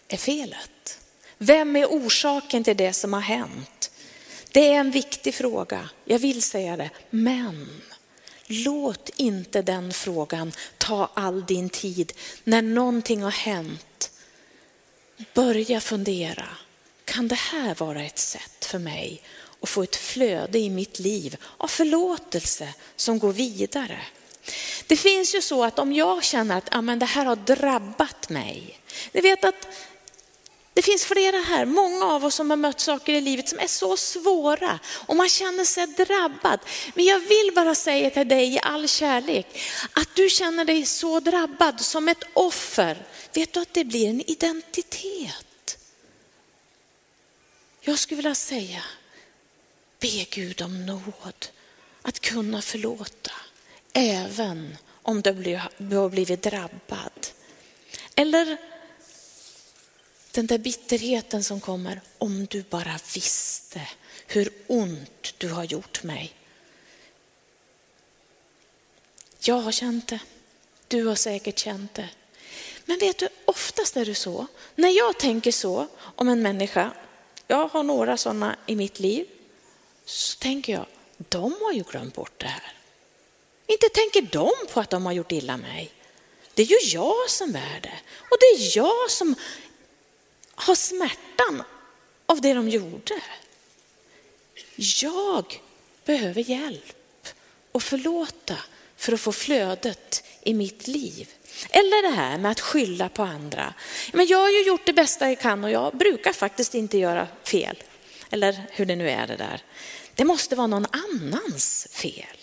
är 0.08 0.18
felet? 0.18 1.00
Vem 1.38 1.76
är 1.76 1.86
orsaken 1.86 2.64
till 2.64 2.78
det 2.78 2.94
som 2.94 3.14
har 3.14 3.22
hänt? 3.22 3.92
Det 4.52 4.68
är 4.68 4.80
en 4.80 4.92
viktig 4.92 5.36
fråga, 5.36 5.90
jag 6.06 6.20
vill 6.20 6.42
säga 6.42 6.78
det, 6.78 6.90
men 7.10 7.82
låt 8.46 9.10
inte 9.16 9.62
den 9.62 9.94
frågan 9.94 10.52
ta 10.78 11.12
all 11.14 11.46
din 11.46 11.70
tid 11.70 12.14
när 12.44 12.62
någonting 12.62 13.22
har 13.22 13.32
hänt 13.32 13.86
börja 15.34 15.82
fundera, 15.82 16.48
kan 17.06 17.28
det 17.28 17.36
här 17.36 17.76
vara 17.76 18.04
ett 18.04 18.20
sätt 18.20 18.66
för 18.66 18.80
mig 18.80 19.22
att 19.62 19.70
få 19.70 19.84
ett 19.84 19.96
flöde 19.96 20.60
i 20.60 20.70
mitt 20.70 21.00
liv 21.00 21.38
av 21.58 21.68
förlåtelse 21.68 22.74
som 22.96 23.20
går 23.20 23.34
vidare? 23.34 24.00
Det 24.88 24.98
finns 24.98 25.36
ju 25.36 25.42
så 25.42 25.64
att 25.64 25.80
om 25.80 25.94
jag 25.94 26.24
känner 26.24 26.58
att 26.58 26.76
ah, 26.76 26.82
men 26.82 27.00
det 27.00 27.06
här 27.06 27.26
har 27.26 27.36
drabbat 27.36 28.30
mig. 28.30 28.80
Ni 29.12 29.22
vet 29.22 29.44
att 29.44 29.68
det 30.74 30.82
finns 30.82 31.06
flera 31.06 31.38
här, 31.38 31.66
många 31.66 32.06
av 32.06 32.26
oss 32.26 32.36
som 32.36 32.50
har 32.50 32.58
mött 32.58 32.80
saker 32.80 33.14
i 33.14 33.22
livet 33.22 33.50
som 33.50 33.60
är 33.60 33.68
så 33.68 33.98
svåra 33.98 34.80
och 34.90 35.16
man 35.16 35.30
känner 35.30 35.66
sig 35.66 35.88
drabbad. 35.88 36.60
Men 36.94 37.06
jag 37.06 37.20
vill 37.20 37.52
bara 37.56 37.76
säga 37.76 38.10
till 38.10 38.28
dig 38.28 38.54
i 38.54 38.60
all 38.64 38.88
kärlek 38.88 39.62
att 39.94 40.16
du 40.16 40.30
känner 40.30 40.66
dig 40.66 40.86
så 40.86 41.20
drabbad 41.20 41.82
som 41.82 42.08
ett 42.08 42.24
offer. 42.34 43.06
Vet 43.34 43.54
du 43.54 43.60
att 43.60 43.74
det 43.74 43.84
blir 43.84 44.10
en 44.10 44.30
identitet? 44.30 45.78
Jag 47.82 48.00
skulle 48.00 48.16
vilja 48.16 48.36
säga, 48.36 48.84
be 50.00 50.26
Gud 50.30 50.62
om 50.62 50.86
nåd 50.86 51.48
att 52.02 52.20
kunna 52.20 52.62
förlåta 52.62 53.32
även 53.94 54.78
om 55.02 55.22
du 55.22 55.60
har 55.98 56.10
blivit 56.10 56.42
drabbad. 56.42 57.28
Eller 58.16 58.58
den 60.34 60.48
där 60.48 60.58
bitterheten 60.58 61.44
som 61.44 61.62
kommer, 61.62 62.02
om 62.18 62.46
du 62.46 62.62
bara 62.62 63.00
visste 63.16 63.88
hur 64.28 64.50
ont 64.68 65.34
du 65.38 65.50
har 65.50 65.64
gjort 65.64 66.04
mig. 66.04 66.34
Jag 69.40 69.56
har 69.56 69.72
känt 69.72 70.08
det, 70.08 70.20
du 70.88 71.06
har 71.06 71.16
säkert 71.16 71.60
känt 71.60 71.94
det. 71.94 72.10
Men 72.86 73.00
vet 73.00 73.18
du, 73.18 73.30
oftast 73.46 73.98
är 73.98 74.06
det 74.06 74.16
så, 74.16 74.48
när 74.76 74.90
jag 74.90 75.20
tänker 75.20 75.52
så 75.52 75.88
om 76.00 76.30
en 76.30 76.42
människa, 76.42 76.92
jag 77.48 77.68
har 77.68 77.84
några 77.84 78.18
sådana 78.18 78.56
i 78.66 78.76
mitt 78.76 79.00
liv, 79.00 79.28
så 80.06 80.38
tänker 80.40 80.74
jag, 80.74 80.86
de 81.18 81.56
har 81.62 81.74
ju 81.74 81.84
glömt 81.84 82.16
bort 82.16 82.40
det 82.42 82.48
här. 82.48 82.74
Inte 83.68 83.90
tänker 83.90 84.22
de 84.22 84.52
på 84.74 84.80
att 84.80 84.90
de 84.90 85.06
har 85.06 85.14
gjort 85.14 85.32
illa 85.32 85.58
mig. 85.58 85.92
Det 86.54 86.64
är 86.64 86.68
ju 86.68 86.90
jag 86.94 87.30
som 87.30 87.52
bär 87.52 87.80
det. 87.82 88.00
Och 88.30 88.38
det 88.40 88.46
är 88.46 88.78
jag 88.78 89.12
som 89.12 89.36
har 90.56 90.76
smärtan 90.76 91.64
av 92.26 92.42
det 92.42 92.54
de 92.54 92.70
gjorde. 92.70 93.22
Jag 94.76 95.62
behöver 96.06 96.42
hjälp 96.42 97.28
och 97.72 97.84
förlåta 97.84 98.58
för 98.98 99.14
att 99.14 99.22
få 99.22 99.32
flödet 99.32 100.24
i 100.42 100.54
mitt 100.54 100.88
liv. 100.88 101.30
Eller 101.70 102.10
det 102.10 102.16
här 102.16 102.38
med 102.38 102.52
att 102.52 102.60
skylla 102.60 103.10
på 103.10 103.24
andra. 103.24 103.74
Men 104.14 104.28
jag 104.28 104.38
har 104.38 104.50
ju 104.50 104.64
gjort 104.64 104.86
det 104.86 104.94
bästa 104.94 105.30
jag 105.30 105.40
kan 105.40 105.64
och 105.64 105.72
jag 105.72 105.98
brukar 105.98 106.34
faktiskt 106.34 106.76
inte 106.76 106.98
göra 106.98 107.28
fel. 107.44 107.84
Eller 108.30 108.64
hur 108.72 108.86
det 108.86 108.96
nu 108.96 109.10
är 109.10 109.28
det 109.28 109.36
där. 109.36 109.62
Det 110.16 110.26
måste 110.26 110.56
vara 110.56 110.68
någon 110.68 110.88
annans 110.92 111.88
fel. 111.92 112.43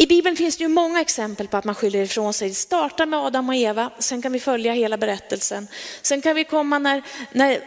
I 0.00 0.06
Bibeln 0.06 0.36
finns 0.36 0.56
det 0.56 0.64
ju 0.64 0.68
många 0.68 1.00
exempel 1.00 1.48
på 1.48 1.56
att 1.56 1.64
man 1.64 1.74
skyller 1.74 2.02
ifrån 2.02 2.34
sig. 2.34 2.48
Det 2.48 2.54
startar 2.54 3.06
med 3.06 3.18
Adam 3.18 3.48
och 3.48 3.54
Eva, 3.54 3.90
sen 3.98 4.22
kan 4.22 4.32
vi 4.32 4.40
följa 4.40 4.72
hela 4.72 4.96
berättelsen. 4.96 5.68
Sen 6.02 6.22
kan 6.22 6.36
vi 6.36 6.44
komma 6.44 6.78
när, 6.78 7.02
när 7.32 7.60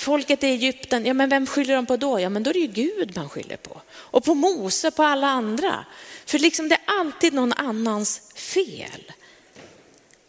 folket 0.00 0.44
i 0.44 0.46
Egypten, 0.46 1.06
ja 1.06 1.14
men 1.14 1.28
vem 1.28 1.46
skyller 1.46 1.74
de 1.74 1.86
på 1.86 1.96
då? 1.96 2.20
Ja 2.20 2.28
men 2.28 2.42
då 2.42 2.50
är 2.50 2.54
det 2.54 2.60
ju 2.60 2.66
Gud 2.66 3.16
man 3.16 3.28
skyller 3.28 3.56
på. 3.56 3.80
Och 3.92 4.24
på 4.24 4.34
Mose, 4.34 4.90
på 4.90 5.02
alla 5.02 5.26
andra. 5.26 5.84
För 6.26 6.38
liksom 6.38 6.68
det 6.68 6.74
är 6.74 7.00
alltid 7.00 7.32
någon 7.32 7.52
annans 7.52 8.32
fel. 8.34 9.12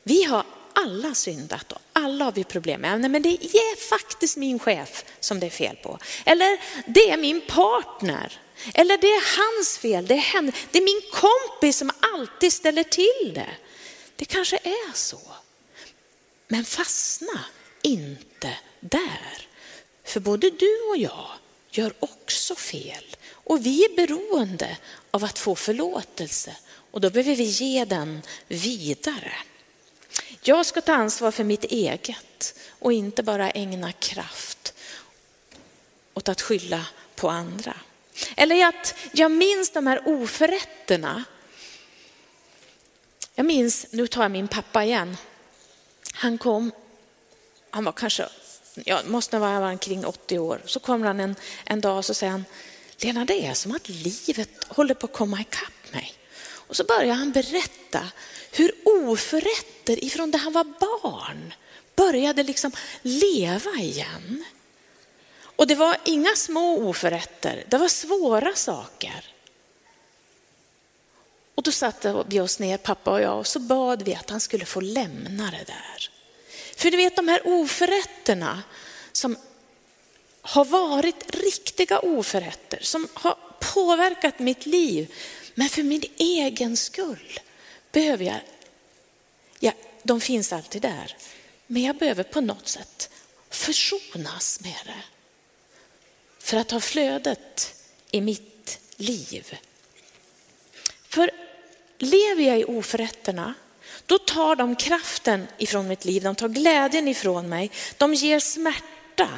Vi 0.03 0.24
har 0.24 0.43
alla 0.74 1.13
syndat 1.13 1.72
och 1.72 1.79
alla 1.93 2.25
har 2.25 2.31
vi 2.31 2.43
problem 2.43 2.81
med. 2.81 3.01
Nej, 3.01 3.10
men 3.10 3.22
det 3.22 3.29
är 3.29 3.89
faktiskt 3.89 4.38
min 4.38 4.60
chef 4.60 5.05
som 5.19 5.39
det 5.39 5.45
är 5.45 5.50
fel 5.51 5.75
på. 5.83 5.98
Eller 6.25 6.57
det 6.88 7.12
är 7.12 7.17
min 7.17 7.41
partner. 7.41 8.39
Eller 8.74 8.98
det 8.98 9.07
är 9.07 9.38
hans 9.38 9.77
fel, 9.77 10.07
det 10.07 10.13
är, 10.13 10.17
henne. 10.17 10.51
det 10.72 10.77
är 10.77 10.83
min 10.83 11.12
kompis 11.12 11.77
som 11.77 11.91
alltid 12.00 12.53
ställer 12.53 12.83
till 12.83 13.31
det. 13.33 13.50
Det 14.15 14.25
kanske 14.25 14.57
är 14.57 14.93
så. 14.93 15.22
Men 16.48 16.65
fastna 16.65 17.45
inte 17.81 18.57
där. 18.79 19.48
För 20.03 20.19
både 20.19 20.50
du 20.50 20.81
och 20.89 20.98
jag 20.98 21.29
gör 21.72 21.93
också 22.00 22.55
fel. 22.55 23.15
Och 23.31 23.65
vi 23.65 23.86
är 23.86 23.95
beroende 23.95 24.77
av 25.12 25.24
att 25.24 25.39
få 25.39 25.55
förlåtelse 25.55 26.55
och 26.91 27.01
då 27.01 27.10
behöver 27.10 27.36
vi 27.36 27.43
ge 27.43 27.86
den 27.86 28.22
vidare. 28.48 29.33
Jag 30.41 30.65
ska 30.65 30.81
ta 30.81 30.93
ansvar 30.93 31.31
för 31.31 31.43
mitt 31.43 31.63
eget 31.63 32.60
och 32.79 32.93
inte 32.93 33.24
bara 33.24 33.51
ägna 33.51 33.91
kraft 33.91 34.74
åt 36.13 36.29
att 36.29 36.41
skylla 36.41 36.86
på 37.15 37.29
andra. 37.29 37.75
Eller 38.36 38.67
att 38.67 38.96
jag 39.12 39.32
minns 39.32 39.72
de 39.72 39.88
här 39.88 40.01
oförrätterna. 40.05 41.24
Jag 43.36 43.46
minns, 43.46 43.86
nu 43.91 44.08
tar 44.08 44.22
jag 44.22 44.32
min 44.32 44.48
pappa 44.48 44.84
igen. 44.84 45.17
Han 46.13 46.38
kom, 46.38 46.72
han 47.70 47.84
var 47.84 47.91
kanske, 47.91 48.25
ja, 48.75 49.01
måste 49.05 49.39
vara 49.39 49.70
omkring 49.70 50.05
80 50.05 50.39
år. 50.39 50.62
Så 50.65 50.79
kommer 50.79 51.08
han 51.08 51.20
en, 51.20 51.36
en 51.65 51.82
dag 51.82 51.98
och 51.98 52.05
så 52.05 52.13
säger 52.13 52.32
han, 52.32 52.46
Lena 52.98 53.25
det 53.25 53.46
är 53.46 53.53
som 53.53 53.75
att 53.75 53.89
livet 53.89 54.50
håller 54.67 54.93
på 54.93 55.05
att 55.05 55.13
komma 55.13 55.41
ikapp 55.41 55.93
mig. 55.93 56.13
Och 56.46 56.75
så 56.75 56.84
börjar 56.84 57.13
han 57.13 57.32
berätta 57.32 58.08
hur 58.51 58.72
oförrätter 58.85 60.03
ifrån 60.03 60.31
det 60.31 60.37
han 60.37 60.53
var 60.53 60.64
barn 60.64 61.53
började 61.96 62.44
liksom 62.44 62.72
leva 63.01 63.72
igen. 63.72 64.44
Och 65.55 65.68
det 65.68 65.75
var 65.75 65.98
inga 66.05 66.35
små 66.35 66.89
oförrätter, 66.89 67.63
det 67.68 67.77
var 67.77 67.87
svåra 67.87 68.55
saker. 68.55 69.33
Och 71.55 71.63
då 71.63 71.72
satte 71.72 72.24
vi 72.27 72.39
oss 72.39 72.59
ner, 72.59 72.77
pappa 72.77 73.11
och 73.11 73.22
jag, 73.22 73.39
och 73.39 73.48
så 73.48 73.59
bad 73.59 74.01
vi 74.01 74.16
att 74.16 74.29
han 74.29 74.39
skulle 74.39 74.66
få 74.66 74.81
lämna 74.81 75.51
det 75.51 75.63
där. 75.68 76.09
För 76.75 76.92
du 76.92 76.98
vet 76.98 77.16
de 77.16 77.27
här 77.27 77.42
oförrätterna 77.48 78.63
som 79.11 79.37
har 80.42 80.66
varit 80.66 81.35
riktiga 81.35 82.00
oförrätter, 82.00 82.79
som 82.81 83.07
har 83.13 83.37
påverkat 83.59 84.39
mitt 84.39 84.66
liv. 84.66 85.13
Men 85.55 85.70
för 85.70 85.83
min 85.83 86.03
egen 86.18 86.77
skull 86.77 87.39
behöver 87.92 88.25
jag, 88.25 88.39
ja, 89.59 89.72
de 90.03 90.22
finns 90.22 90.53
alltid 90.53 90.81
där, 90.81 91.18
men 91.68 91.81
jag 91.81 91.98
behöver 91.98 92.24
på 92.24 92.42
något 92.42 92.68
sätt 92.68 93.09
försonas 93.50 94.59
med 94.61 94.79
det 94.85 95.12
för 96.44 96.58
att 96.58 96.72
ha 96.72 96.79
flödet 96.79 97.75
i 98.12 98.22
mitt 98.22 98.79
liv. 98.98 99.58
För 101.08 101.32
lever 101.98 102.44
jag 102.44 102.60
i 102.60 102.66
oförrätterna, 102.66 103.53
då 104.06 104.18
tar 104.18 104.56
de 104.56 104.75
kraften 104.75 105.48
ifrån 105.58 105.88
mitt 105.88 106.06
liv, 106.06 106.24
de 106.24 106.36
tar 106.36 106.50
glädjen 106.50 107.08
ifrån 107.08 107.50
mig, 107.50 107.72
de 107.98 108.14
ger 108.14 108.40
smärta. 108.40 109.29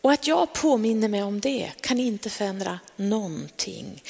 Och 0.00 0.12
att 0.12 0.26
jag 0.26 0.52
påminner 0.52 1.08
mig 1.08 1.22
om 1.22 1.40
det 1.40 1.72
kan 1.80 2.00
inte 2.00 2.30
förändra 2.30 2.80
någonting. 2.96 4.02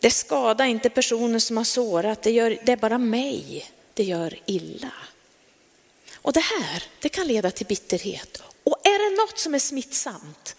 Det 0.00 0.10
skadar 0.10 0.64
inte 0.64 0.90
personen 0.90 1.40
som 1.40 1.56
har 1.56 1.64
sårat, 1.64 2.22
det, 2.22 2.30
gör, 2.30 2.58
det 2.62 2.72
är 2.72 2.76
bara 2.76 2.98
mig 2.98 3.70
det 3.94 4.04
gör 4.04 4.38
illa. 4.46 4.92
Och 6.14 6.32
det 6.32 6.40
här, 6.40 6.82
det 7.00 7.08
kan 7.08 7.26
leda 7.26 7.50
till 7.50 7.66
bitterhet 7.66 8.42
och 8.66 8.80
är 8.86 9.10
det 9.10 9.16
något 9.16 9.38
som 9.38 9.54
är 9.54 9.58
smittsamt, 9.58 10.56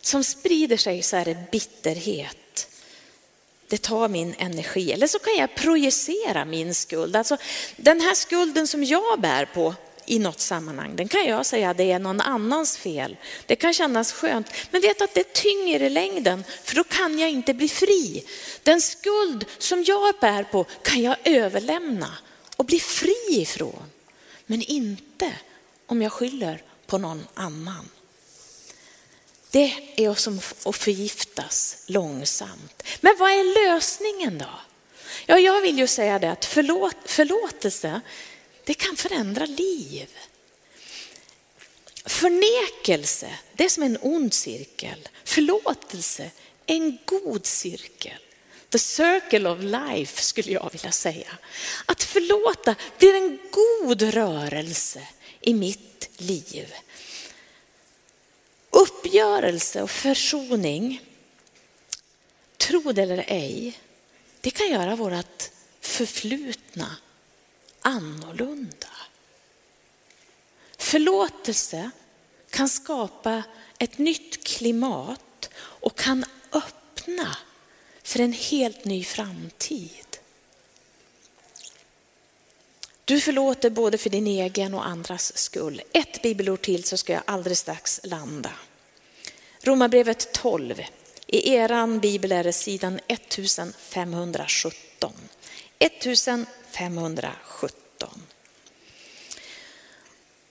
som 0.00 0.24
sprider 0.24 0.76
sig 0.76 1.02
så 1.02 1.16
är 1.16 1.24
det 1.24 1.50
bitterhet. 1.50 2.68
Det 3.68 3.82
tar 3.82 4.08
min 4.08 4.34
energi. 4.38 4.92
Eller 4.92 5.06
så 5.06 5.18
kan 5.18 5.36
jag 5.36 5.54
projicera 5.54 6.44
min 6.44 6.74
skuld. 6.74 7.16
Alltså, 7.16 7.36
den 7.76 8.00
här 8.00 8.14
skulden 8.14 8.66
som 8.66 8.84
jag 8.84 9.20
bär 9.20 9.44
på 9.44 9.74
i 10.06 10.18
något 10.18 10.40
sammanhang, 10.40 10.96
den 10.96 11.08
kan 11.08 11.24
jag 11.24 11.46
säga 11.46 11.74
det 11.74 11.92
är 11.92 11.98
någon 11.98 12.20
annans 12.20 12.76
fel. 12.76 13.16
Det 13.46 13.56
kan 13.56 13.74
kännas 13.74 14.12
skönt, 14.12 14.46
men 14.70 14.80
vet 14.80 15.02
att 15.02 15.14
det 15.14 15.32
tynger 15.32 15.82
i 15.82 15.88
längden, 15.88 16.44
för 16.64 16.74
då 16.74 16.84
kan 16.84 17.18
jag 17.18 17.30
inte 17.30 17.54
bli 17.54 17.68
fri. 17.68 18.24
Den 18.62 18.80
skuld 18.80 19.44
som 19.58 19.84
jag 19.84 20.14
bär 20.20 20.42
på 20.42 20.64
kan 20.64 21.02
jag 21.02 21.16
överlämna 21.24 22.18
och 22.56 22.64
bli 22.64 22.80
fri 22.80 23.16
ifrån, 23.28 23.90
men 24.46 24.62
inte 24.62 25.32
om 25.86 26.02
jag 26.02 26.12
skyller 26.12 26.62
på 26.90 26.98
någon 26.98 27.26
annan. 27.34 27.88
Det 29.50 29.74
är 29.96 30.14
som 30.14 30.40
att 30.64 30.76
förgiftas 30.76 31.82
långsamt. 31.86 32.82
Men 33.00 33.16
vad 33.18 33.30
är 33.30 33.68
lösningen 33.68 34.38
då? 34.38 34.60
Ja, 35.26 35.38
jag 35.38 35.60
vill 35.60 35.78
ju 35.78 35.86
säga 35.86 36.18
det 36.18 36.30
att 36.30 36.44
förlåt, 36.44 36.96
förlåtelse, 37.04 38.00
det 38.64 38.74
kan 38.74 38.96
förändra 38.96 39.46
liv. 39.46 40.08
Förnekelse, 42.04 43.30
det 43.52 43.64
är 43.64 43.68
som 43.68 43.82
en 43.82 43.98
ond 44.00 44.34
cirkel. 44.34 45.08
Förlåtelse, 45.24 46.30
en 46.66 46.98
god 47.04 47.46
cirkel. 47.46 48.18
The 48.70 48.78
circle 48.78 49.50
of 49.50 49.58
life 49.62 50.22
skulle 50.22 50.52
jag 50.52 50.72
vilja 50.72 50.92
säga. 50.92 51.38
Att 51.86 52.02
förlåta 52.02 52.74
blir 52.98 53.14
en 53.14 53.38
god 53.50 54.02
rörelse 54.02 55.02
i 55.40 55.54
mitt 55.54 56.20
liv. 56.20 56.74
Uppgörelse 58.70 59.82
och 59.82 59.90
försoning, 59.90 61.02
tro 62.56 62.92
det 62.92 63.02
eller 63.02 63.24
ej, 63.28 63.80
det 64.40 64.50
kan 64.50 64.70
göra 64.70 64.96
vårt 64.96 65.50
förflutna 65.80 66.96
annorlunda. 67.80 68.88
Förlåtelse 70.78 71.90
kan 72.50 72.68
skapa 72.68 73.42
ett 73.78 73.98
nytt 73.98 74.44
klimat 74.44 75.50
och 75.56 75.98
kan 75.98 76.24
öppna 76.52 77.36
för 78.02 78.20
en 78.20 78.32
helt 78.32 78.84
ny 78.84 79.04
framtid. 79.04 80.09
Du 83.10 83.20
förlåter 83.20 83.70
både 83.70 83.98
för 83.98 84.10
din 84.10 84.26
egen 84.26 84.74
och 84.74 84.86
andras 84.86 85.38
skull. 85.38 85.82
Ett 85.92 86.22
bibelord 86.22 86.62
till 86.62 86.84
så 86.84 86.96
ska 86.96 87.12
jag 87.12 87.22
alldeles 87.24 87.58
strax 87.58 88.00
landa. 88.04 88.50
Romarbrevet 89.60 90.32
12. 90.32 90.80
I 91.26 91.54
eran 91.54 92.00
bibel 92.00 92.32
är 92.32 92.44
det 92.44 92.52
sidan 92.52 93.00
1517. 93.08 95.12
1517. 95.78 98.22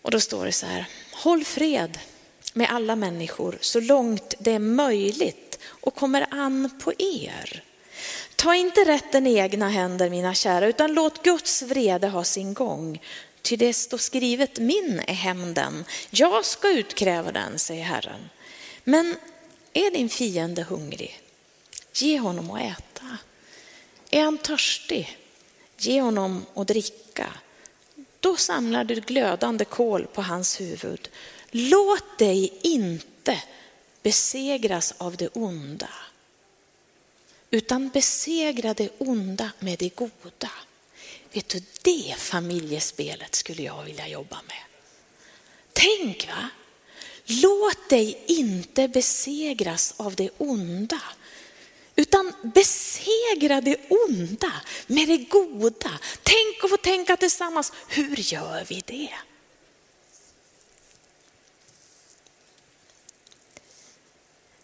Och 0.01 0.11
då 0.11 0.19
står 0.19 0.45
det 0.45 0.51
så 0.51 0.65
här, 0.65 0.85
håll 1.11 1.43
fred 1.43 1.99
med 2.53 2.71
alla 2.71 2.95
människor 2.95 3.57
så 3.61 3.79
långt 3.79 4.33
det 4.39 4.51
är 4.51 4.59
möjligt 4.59 5.59
och 5.65 5.95
kommer 5.95 6.27
an 6.31 6.79
på 6.83 6.93
er. 6.97 7.63
Ta 8.35 8.55
inte 8.55 8.85
rätten 8.85 9.27
i 9.27 9.37
egna 9.37 9.69
händer 9.69 10.09
mina 10.09 10.33
kära, 10.33 10.67
utan 10.67 10.93
låt 10.93 11.23
Guds 11.23 11.61
vrede 11.61 12.07
ha 12.07 12.23
sin 12.23 12.53
gång. 12.53 13.01
Ty 13.41 13.55
det 13.55 13.73
står 13.73 13.97
skrivet, 13.97 14.59
min 14.59 15.01
är 15.07 15.13
hämnden, 15.13 15.85
jag 16.09 16.45
ska 16.45 16.69
utkräva 16.69 17.31
den, 17.31 17.59
säger 17.59 17.83
Herren. 17.83 18.29
Men 18.83 19.15
är 19.73 19.91
din 19.91 20.09
fiende 20.09 20.63
hungrig? 20.63 21.21
Ge 21.93 22.19
honom 22.19 22.51
att 22.51 22.61
äta. 22.61 23.17
Är 24.09 24.23
han 24.23 24.37
törstig? 24.37 25.17
Ge 25.77 26.01
honom 26.01 26.45
att 26.53 26.67
dricka. 26.67 27.33
Då 28.19 28.35
samlar 28.35 28.83
du 28.83 28.95
glödande 28.95 29.65
kol 29.65 30.07
på 30.13 30.21
hans 30.21 30.61
huvud. 30.61 31.09
Låt 31.51 32.17
dig 32.17 32.53
inte 32.61 33.41
besegras 34.03 34.93
av 34.97 35.17
det 35.17 35.27
onda, 35.27 35.89
utan 37.51 37.89
besegra 37.89 38.73
det 38.73 38.89
onda 38.97 39.51
med 39.59 39.79
det 39.79 39.95
goda. 39.95 40.51
Vet 41.31 41.49
du, 41.49 41.61
det 41.81 42.15
familjespelet 42.17 43.35
skulle 43.35 43.63
jag 43.63 43.83
vilja 43.83 44.07
jobba 44.07 44.41
med. 44.47 44.63
Tänk 45.73 46.27
va? 46.27 46.49
Låt 47.25 47.89
dig 47.89 48.23
inte 48.27 48.87
besegras 48.87 49.93
av 49.97 50.15
det 50.15 50.29
onda, 50.37 51.01
utan 51.95 52.33
besegra 52.41 53.61
det 53.61 53.77
onda 53.89 54.61
med 54.87 55.07
det 55.07 55.17
goda. 55.17 55.99
Tänk 56.23 56.63
och 56.63 56.69
få 56.69 56.77
tänka 56.77 57.17
tillsammans, 57.17 57.73
hur 57.87 58.15
gör 58.15 58.65
vi 58.69 58.83
det? 58.85 59.13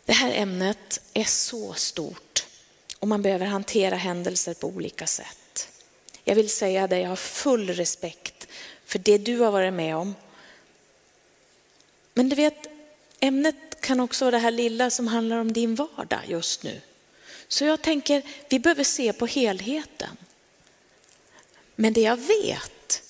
Det 0.06 0.14
här 0.14 0.32
ämnet 0.32 1.02
är 1.14 1.24
så 1.24 1.74
stort 1.74 2.46
och 3.00 3.08
man 3.08 3.22
behöver 3.22 3.46
hantera 3.46 3.96
händelser 3.96 4.54
på 4.54 4.68
olika 4.68 5.08
sätt. 5.08 5.70
Jag 6.24 6.36
vill 6.36 6.50
säga 6.50 6.88
det, 6.88 7.00
jag 7.00 7.10
har 7.10 7.16
full 7.16 7.70
respekt 7.70 8.48
för 8.86 9.00
det 9.00 9.18
du 9.18 9.40
har 9.40 9.52
varit 9.52 9.74
med 9.74 9.96
om. 9.96 10.16
Men 12.14 12.30
du 12.30 12.36
vet, 12.36 12.68
ämnet 13.20 13.56
kan 13.80 14.00
också 14.00 14.26
vara 14.26 14.32
det 14.32 14.38
här 14.38 14.52
lilla 14.52 14.90
som 14.90 15.08
handlar 15.08 15.38
om 15.38 15.54
din 15.54 15.76
vardag 15.76 16.22
just 16.28 16.64
nu. 16.64 16.82
Så 17.48 17.66
jag 17.66 17.82
tänker, 17.82 18.22
vi 18.50 18.60
behöver 18.60 18.84
se 18.84 19.14
på 19.14 19.26
helheten. 19.26 20.18
Men 21.76 21.94
det 21.94 22.02
jag 22.02 22.18
vet, 22.18 23.04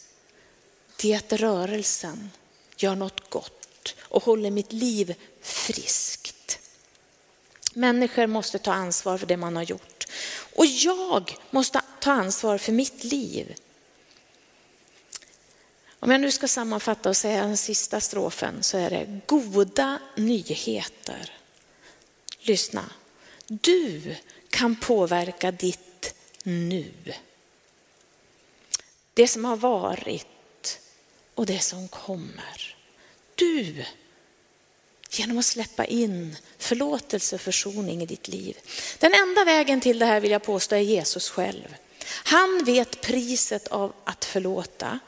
det 1.02 1.14
är 1.14 1.18
att 1.18 1.34
rörelsen 1.34 2.32
gör 2.78 2.96
något 2.96 3.30
gott 3.30 3.96
och 4.00 4.24
håller 4.24 4.52
mitt 4.52 4.74
liv 4.74 5.16
friskt. 5.42 6.35
Människor 7.78 8.28
måste 8.28 8.60
ta 8.60 8.74
ansvar 8.74 9.18
för 9.18 9.28
det 9.28 9.38
man 9.38 9.56
har 9.56 9.64
gjort. 9.64 10.06
Och 10.56 10.66
jag 10.66 11.38
måste 11.52 11.82
ta 12.00 12.12
ansvar 12.12 12.58
för 12.58 12.72
mitt 12.72 13.04
liv. 13.04 13.56
Om 16.00 16.12
jag 16.12 16.22
nu 16.22 16.32
ska 16.32 16.48
sammanfatta 16.48 17.10
och 17.10 17.18
säga 17.18 17.42
den 17.42 17.58
sista 17.58 18.02
strofen 18.02 18.64
så 18.64 18.78
är 18.78 18.90
det 18.90 19.20
goda 19.26 20.00
nyheter. 20.16 21.34
Lyssna. 22.40 22.90
Du 23.48 24.16
kan 24.50 24.76
påverka 24.76 25.52
ditt 25.52 26.16
nu. 26.44 26.92
Det 29.14 29.28
som 29.28 29.46
har 29.46 29.56
varit 29.56 30.80
och 31.36 31.46
det 31.46 31.60
som 31.60 31.88
kommer. 31.88 32.76
Du, 33.36 33.86
genom 35.20 35.38
att 35.38 35.46
släppa 35.46 35.86
in 35.86 36.36
förlåtelse 36.58 37.36
och 37.36 37.42
försoning 37.42 38.02
i 38.02 38.06
ditt 38.06 38.28
liv. 38.28 38.58
Den 39.00 39.14
enda 39.14 39.46
vägen 39.46 39.82
till 39.82 40.00
det 40.00 40.06
här 40.06 40.20
vill 40.20 40.32
jag 40.32 40.44
påstå 40.44 40.76
är 40.76 40.80
Jesus 40.80 41.30
själv. 41.30 41.76
Han 42.08 42.64
vet 42.66 43.02
priset 43.02 43.68
av 43.68 43.94
att 44.04 44.26
förlåta 44.26 45.00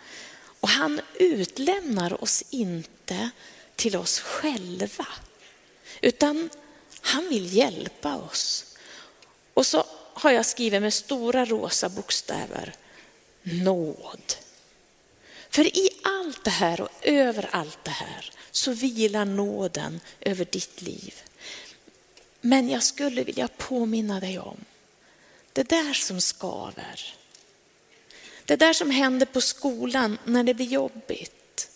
och 0.59 0.69
han 0.69 1.01
utlämnar 1.15 2.23
oss 2.23 2.43
inte 2.49 3.29
till 3.75 3.95
oss 3.95 4.19
själva, 4.19 5.07
utan 6.01 6.49
han 7.01 7.29
vill 7.29 7.53
hjälpa 7.53 8.15
oss. 8.15 8.65
Och 9.53 9.65
så 9.65 9.85
har 10.13 10.31
jag 10.31 10.45
skrivit 10.45 10.81
med 10.81 10.93
stora 10.93 11.45
rosa 11.45 11.89
bokstäver, 11.89 12.75
nåd. 13.41 14.33
För 15.49 15.77
i 15.77 15.89
allt 16.03 16.43
det 16.43 16.49
här 16.49 16.81
och 16.81 16.89
över 17.01 17.49
allt 17.51 17.83
det 17.83 17.91
här 17.91 18.31
så 18.51 18.71
vilar 18.71 19.25
nåden 19.25 19.99
över 20.19 20.45
ditt 20.45 20.81
liv. 20.81 21.13
Men 22.41 22.69
jag 22.69 22.83
skulle 22.83 23.23
vilja 23.23 23.47
påminna 23.47 24.19
dig 24.19 24.39
om 24.39 24.65
det 25.53 25.69
där 25.69 25.93
som 25.93 26.21
skaver. 26.21 27.15
Det 28.45 28.55
där 28.55 28.73
som 28.73 28.91
händer 28.91 29.25
på 29.25 29.41
skolan 29.41 30.17
när 30.23 30.43
det 30.43 30.53
blir 30.53 30.65
jobbigt. 30.65 31.69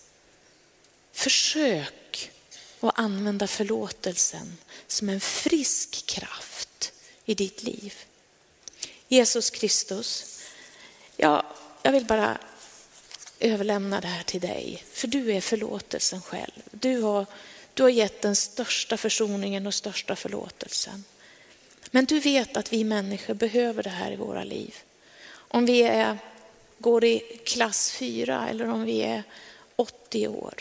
Försök 1.12 2.32
att 2.80 3.00
använda 3.00 3.48
förlåtelsen 3.48 4.58
som 4.88 5.10
en 5.10 5.22
frisk 5.22 6.06
kraft 6.06 6.94
i 7.26 7.34
ditt 7.34 7.64
liv. 7.64 7.94
Jesus 9.08 9.50
Kristus, 9.50 10.40
ja, 11.18 11.56
jag 11.84 11.92
vill 11.92 12.06
bara 12.06 12.38
överlämna 13.42 14.02
det 14.02 14.08
här 14.08 14.24
till 14.24 14.42
dig, 14.42 14.84
för 14.92 15.08
du 15.08 15.32
är 15.32 15.42
förlåtelsen 15.42 16.22
själv. 16.22 16.62
Du 16.72 17.02
har, 17.02 17.26
du 17.74 17.84
har 17.84 17.90
gett 17.90 18.22
den 18.22 18.36
största 18.36 18.98
försoningen 18.98 19.68
och 19.68 19.74
största 19.74 20.16
förlåtelsen. 20.16 21.04
Men 21.92 22.06
du 22.06 22.20
vet 22.20 22.58
att 22.58 22.74
vi 22.74 22.84
människor 22.84 23.34
behöver 23.34 23.84
det 23.84 23.90
här 23.90 24.12
i 24.12 24.16
våra 24.16 24.44
liv. 24.44 24.76
Om 25.34 25.66
vi 25.66 25.82
är, 25.82 26.18
går 26.78 27.06
i 27.06 27.20
klass 27.46 27.92
4 27.92 28.48
eller 28.50 28.70
om 28.70 28.84
vi 28.84 29.02
är 29.02 29.24
80 29.76 30.28
år 30.28 30.54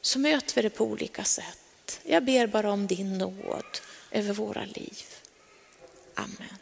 så 0.00 0.18
möter 0.18 0.54
vi 0.54 0.62
det 0.62 0.70
på 0.70 0.84
olika 0.84 1.24
sätt. 1.24 2.00
Jag 2.02 2.24
ber 2.24 2.46
bara 2.46 2.72
om 2.72 2.86
din 2.86 3.18
nåd 3.18 3.78
över 4.10 4.34
våra 4.34 4.64
liv. 4.64 5.04
Amen. 6.14 6.58